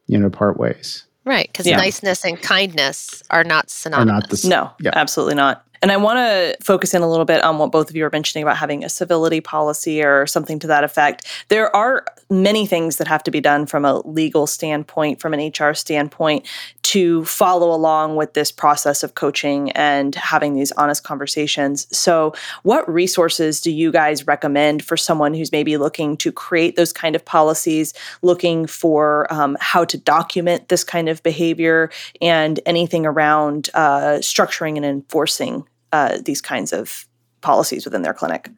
[0.08, 1.78] you know part ways right because yeah.
[1.78, 4.92] niceness and kindness are not synonymous are not the, no yeah.
[5.00, 7.96] absolutely not and I want to focus in a little bit on what both of
[7.98, 11.28] you are mentioning about having a civility policy or something to that effect.
[11.50, 15.52] There are many things that have to be done from a legal standpoint, from an
[15.52, 16.48] HR standpoint,
[16.84, 21.86] to follow along with this process of coaching and having these honest conversations.
[21.96, 26.94] So, what resources do you guys recommend for someone who's maybe looking to create those
[26.94, 33.06] kind of policies, looking for um, how to document this kind of behavior, and anything
[33.06, 37.08] around uh, structuring and enforcing uh, these kinds of
[37.42, 38.50] policies within their clinic.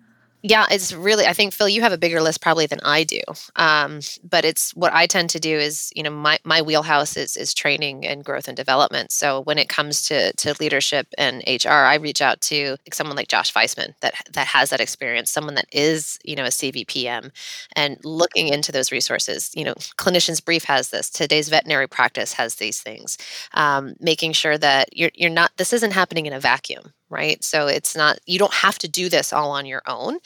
[0.47, 1.25] Yeah, it's really.
[1.25, 3.21] I think Phil, you have a bigger list probably than I do.
[3.55, 7.35] Um, but it's what I tend to do is, you know, my my wheelhouse is
[7.35, 9.11] is training and growth and development.
[9.11, 13.27] So when it comes to to leadership and HR, I reach out to someone like
[13.27, 17.31] Josh Vaisman that that has that experience, someone that is, you know, a CVPM,
[17.75, 19.49] and looking into those resources.
[19.55, 21.09] You know, clinicians brief has this.
[21.09, 23.17] Today's veterinary practice has these things.
[23.55, 25.53] Um, making sure that you're you're not.
[25.57, 27.43] This isn't happening in a vacuum right?
[27.43, 30.19] So it's not, you don't have to do this all on your own.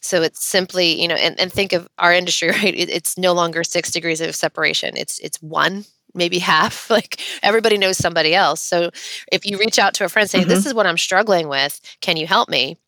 [0.00, 2.74] So it's simply, you know, and, and think of our industry, right?
[2.74, 4.96] It, it's no longer six degrees of separation.
[4.96, 5.84] It's it's one,
[6.14, 6.88] maybe half.
[6.98, 8.60] Like everybody knows somebody else.
[8.60, 8.90] So
[9.32, 10.50] if you reach out to a friend saying, mm-hmm.
[10.50, 12.78] This is what I'm struggling with, can you help me?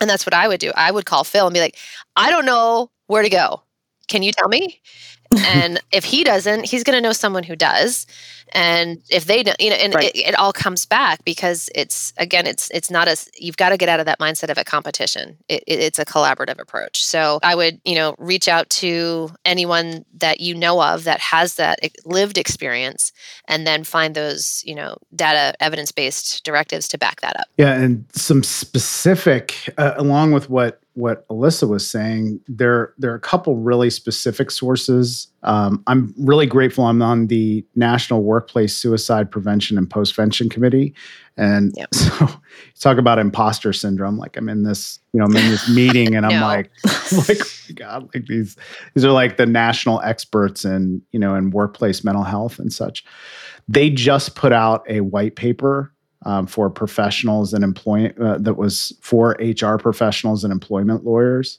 [0.00, 0.72] And that's what I would do.
[0.76, 1.76] I would call Phil and be like,
[2.16, 3.62] I don't know where to go.
[4.08, 4.80] Can you tell me?
[5.46, 8.06] and if he doesn't, he's going to know someone who does.
[8.52, 10.10] And if they don't, you know, and right.
[10.12, 13.76] it, it, all comes back because it's again, it's it's not as you've got to
[13.76, 15.38] get out of that mindset of a competition.
[15.48, 17.04] It, it, it's a collaborative approach.
[17.04, 21.54] So I would, you know, reach out to anyone that you know of that has
[21.56, 23.12] that lived experience,
[23.46, 27.46] and then find those, you know, data evidence based directives to back that up.
[27.56, 33.16] Yeah, and some specific, uh, along with what what Alyssa was saying, there there are
[33.16, 35.28] a couple really specific sources.
[35.42, 36.84] Um, I'm really grateful.
[36.84, 40.94] I'm on the National Workplace Suicide Prevention and Postvention Committee,
[41.36, 41.88] and yep.
[41.94, 42.28] so
[42.78, 44.18] talk about imposter syndrome.
[44.18, 46.70] Like I'm in this, you know, I'm in this meeting, and I'm like,
[47.28, 48.56] like oh God, like these
[48.94, 53.04] these are like the national experts in you know in workplace mental health and such.
[53.66, 55.92] They just put out a white paper
[56.26, 61.58] um, for professionals and employment uh, that was for HR professionals and employment lawyers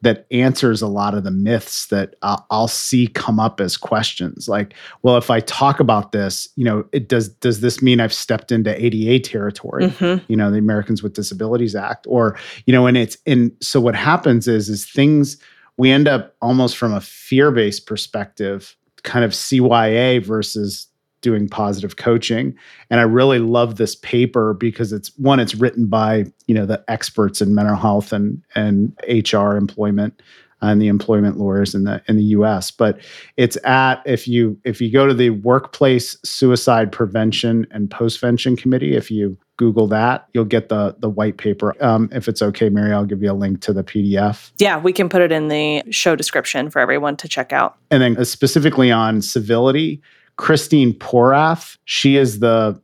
[0.00, 4.48] that answers a lot of the myths that I'll, I'll see come up as questions
[4.48, 8.12] like well if i talk about this you know it does does this mean i've
[8.12, 10.24] stepped into ada territory mm-hmm.
[10.30, 13.94] you know the americans with disabilities act or you know and it's and so what
[13.94, 15.36] happens is is things
[15.76, 20.86] we end up almost from a fear-based perspective kind of cya versus
[21.20, 22.54] doing positive coaching.
[22.90, 26.82] And i really love this paper because it's one it's written by you know the
[26.88, 28.92] experts in mental health and and
[29.32, 30.22] hr employment
[30.60, 32.98] and the employment lawyers in the in the US but
[33.36, 38.96] it's at if you if you go to the workplace suicide prevention and postvention committee
[38.96, 41.74] if you google that you'll get the the white paper.
[41.82, 44.92] Um, if it's okay mary i'll give you a link to the pdf yeah we
[44.92, 47.76] can put it in the show description for everyone to check out.
[47.90, 50.00] And then uh, specifically on civility
[50.38, 51.76] Christine Porath.
[51.84, 52.80] She is the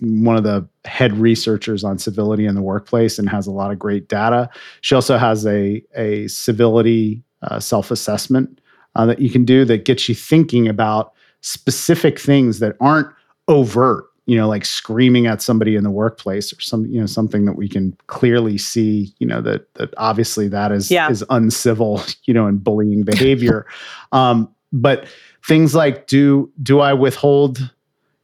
[0.00, 3.78] one of the head researchers on civility in the workplace and has a lot of
[3.78, 4.48] great data.
[4.82, 8.60] She also has a a civility uh, self assessment
[8.94, 13.08] uh, that you can do that gets you thinking about specific things that aren't
[13.48, 14.04] overt.
[14.26, 17.54] You know, like screaming at somebody in the workplace or some, you know, something that
[17.54, 21.08] we can clearly see, you know, that that obviously that is yeah.
[21.08, 23.66] is uncivil, you know, and bullying behavior.
[24.12, 25.06] um, but
[25.44, 27.72] things like do do I withhold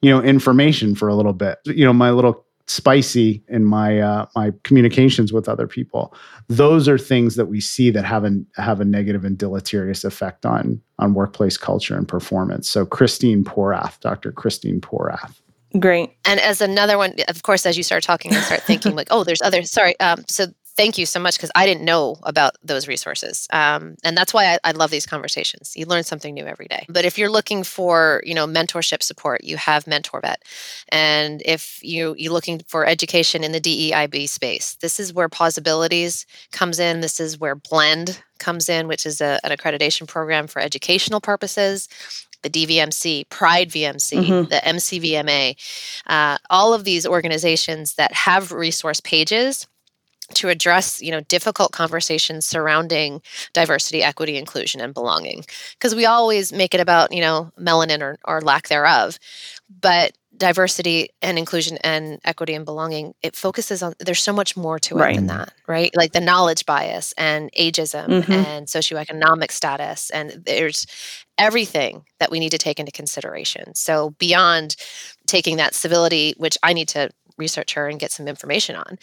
[0.02, 1.58] you know information for a little bit?
[1.64, 6.14] You know my little spicy in my uh, my communications with other people.
[6.48, 10.46] Those are things that we see that have a have a negative and deleterious effect
[10.46, 12.68] on on workplace culture and performance.
[12.68, 15.40] So christine porath dr christine porath.
[15.78, 16.10] Great.
[16.24, 19.24] And as another one of course as you start talking i start thinking like oh
[19.24, 20.46] there's other sorry um, so
[20.76, 23.46] thank you so much because I didn't know about those resources.
[23.52, 25.72] Um, and that's why I, I, love these conversations.
[25.76, 26.84] You learn something new every day.
[26.88, 30.36] But if you're looking for, you know, mentorship support, you have MentorVet.
[30.88, 36.26] And if you, you're looking for education in the DEIB space, this is where Pauseabilities
[36.50, 37.00] comes in.
[37.00, 41.88] This is where Blend comes in, which is a, an accreditation program for educational purposes
[42.42, 44.50] the DVMC, Pride VMC, mm-hmm.
[44.50, 45.56] the MCVMA,
[46.06, 49.66] uh, all of these organizations that have resource pages
[50.32, 53.20] to address you know difficult conversations surrounding
[53.52, 55.44] diversity equity inclusion and belonging
[55.78, 59.18] because we always make it about you know melanin or, or lack thereof
[59.80, 64.78] but diversity and inclusion and equity and belonging it focuses on there's so much more
[64.78, 65.16] to it right.
[65.16, 68.32] than that right like the knowledge bias and ageism mm-hmm.
[68.32, 70.86] and socioeconomic status and there's
[71.38, 74.76] everything that we need to take into consideration so beyond
[75.26, 78.98] taking that civility which i need to research her and get some information on.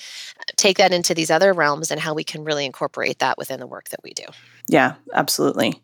[0.55, 3.67] Take that into these other realms and how we can really incorporate that within the
[3.67, 4.25] work that we do.
[4.67, 5.82] Yeah, absolutely.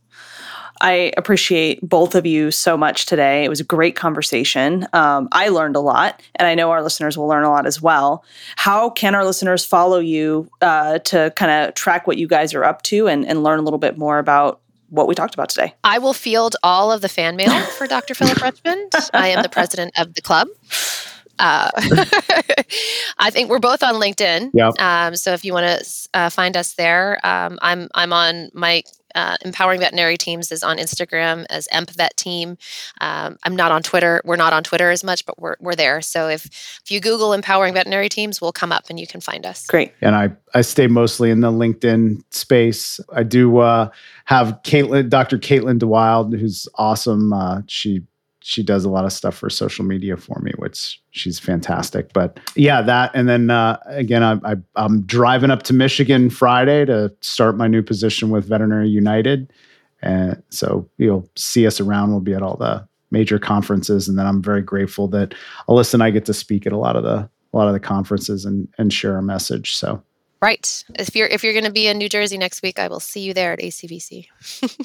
[0.80, 3.44] I appreciate both of you so much today.
[3.44, 4.88] It was a great conversation.
[4.94, 7.82] Um, I learned a lot, and I know our listeners will learn a lot as
[7.82, 8.24] well.
[8.58, 12.64] How can our listeners follow you uh, to kind of track what you guys are
[12.64, 15.74] up to and, and learn a little bit more about what we talked about today.
[15.84, 18.16] I will field all of the fan mail for Dr.
[18.16, 18.94] Philip Richmond.
[19.14, 20.48] I am the president of the club.
[21.40, 21.70] Uh,
[23.18, 24.52] I think we're both on LinkedIn.
[24.54, 24.72] Yeah.
[24.80, 28.84] Um, so if you want to uh, find us there, um, I'm I'm on my
[29.18, 32.58] uh, empowering veterinary teams is on Instagram as EmpVet team.
[33.02, 34.22] Um, I'm not on Twitter.
[34.24, 36.02] We're not on Twitter as much, but we're, we're there.
[36.02, 39.46] So if, if you Google empowering veterinary teams, we'll come up and you can find
[39.46, 39.66] us.
[39.66, 39.94] Great.
[40.02, 43.00] And I, I stay mostly in the LinkedIn space.
[43.12, 43.90] I do uh,
[44.26, 45.40] have Caitlin, Dr.
[45.40, 47.34] Caitlin DeWilde, who's awesome.
[47.34, 48.04] Uh, she
[48.48, 52.14] she does a lot of stuff for social media for me, which she's fantastic.
[52.14, 56.86] But yeah, that and then uh, again, I, I, I'm driving up to Michigan Friday
[56.86, 59.52] to start my new position with Veterinary United,
[60.02, 62.12] and so you'll see us around.
[62.12, 65.36] We'll be at all the major conferences, and then I'm very grateful that
[65.68, 67.82] Alyssa and I get to speak at a lot of the a lot of the
[67.82, 69.76] conferences and and share a message.
[69.76, 70.02] So
[70.42, 70.84] Right.
[70.96, 73.22] If you're if you're going to be in New Jersey next week, I will see
[73.22, 74.28] you there at ACVC.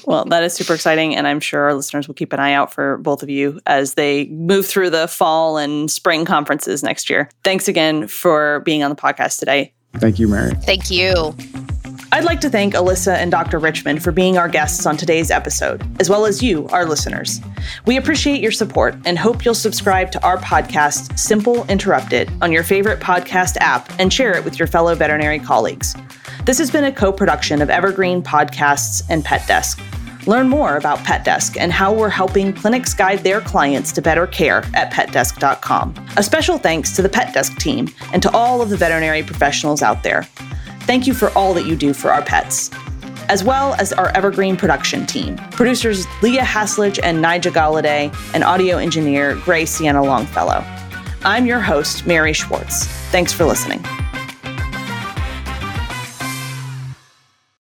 [0.05, 2.73] well, that is super exciting, and I'm sure our listeners will keep an eye out
[2.73, 7.29] for both of you as they move through the fall and spring conferences next year.
[7.43, 9.73] Thanks again for being on the podcast today.
[9.97, 10.55] Thank you, Mary.
[10.55, 11.35] Thank you.
[12.13, 13.57] I'd like to thank Alyssa and Dr.
[13.57, 17.41] Richmond for being our guests on today's episode, as well as you, our listeners.
[17.87, 22.61] We appreciate your support and hope you'll subscribe to our podcast, Simple Interrupted, on your
[22.61, 25.95] favorite podcast app and share it with your fellow veterinary colleagues.
[26.45, 29.81] This has been a co production of Evergreen Podcasts and Pet Desk.
[30.27, 34.27] Learn more about Pet Desk and how we're helping clinics guide their clients to better
[34.27, 35.95] care at petdesk.com.
[36.15, 39.81] A special thanks to the Pet Desk team and to all of the veterinary professionals
[39.81, 40.27] out there.
[40.85, 42.69] Thank you for all that you do for our pets,
[43.29, 48.77] as well as our Evergreen production team, producers Leah Haslage and Nija Galladay, and audio
[48.77, 50.63] engineer Gray Sienna Longfellow.
[51.23, 52.85] I'm your host, Mary Schwartz.
[53.11, 53.81] Thanks for listening.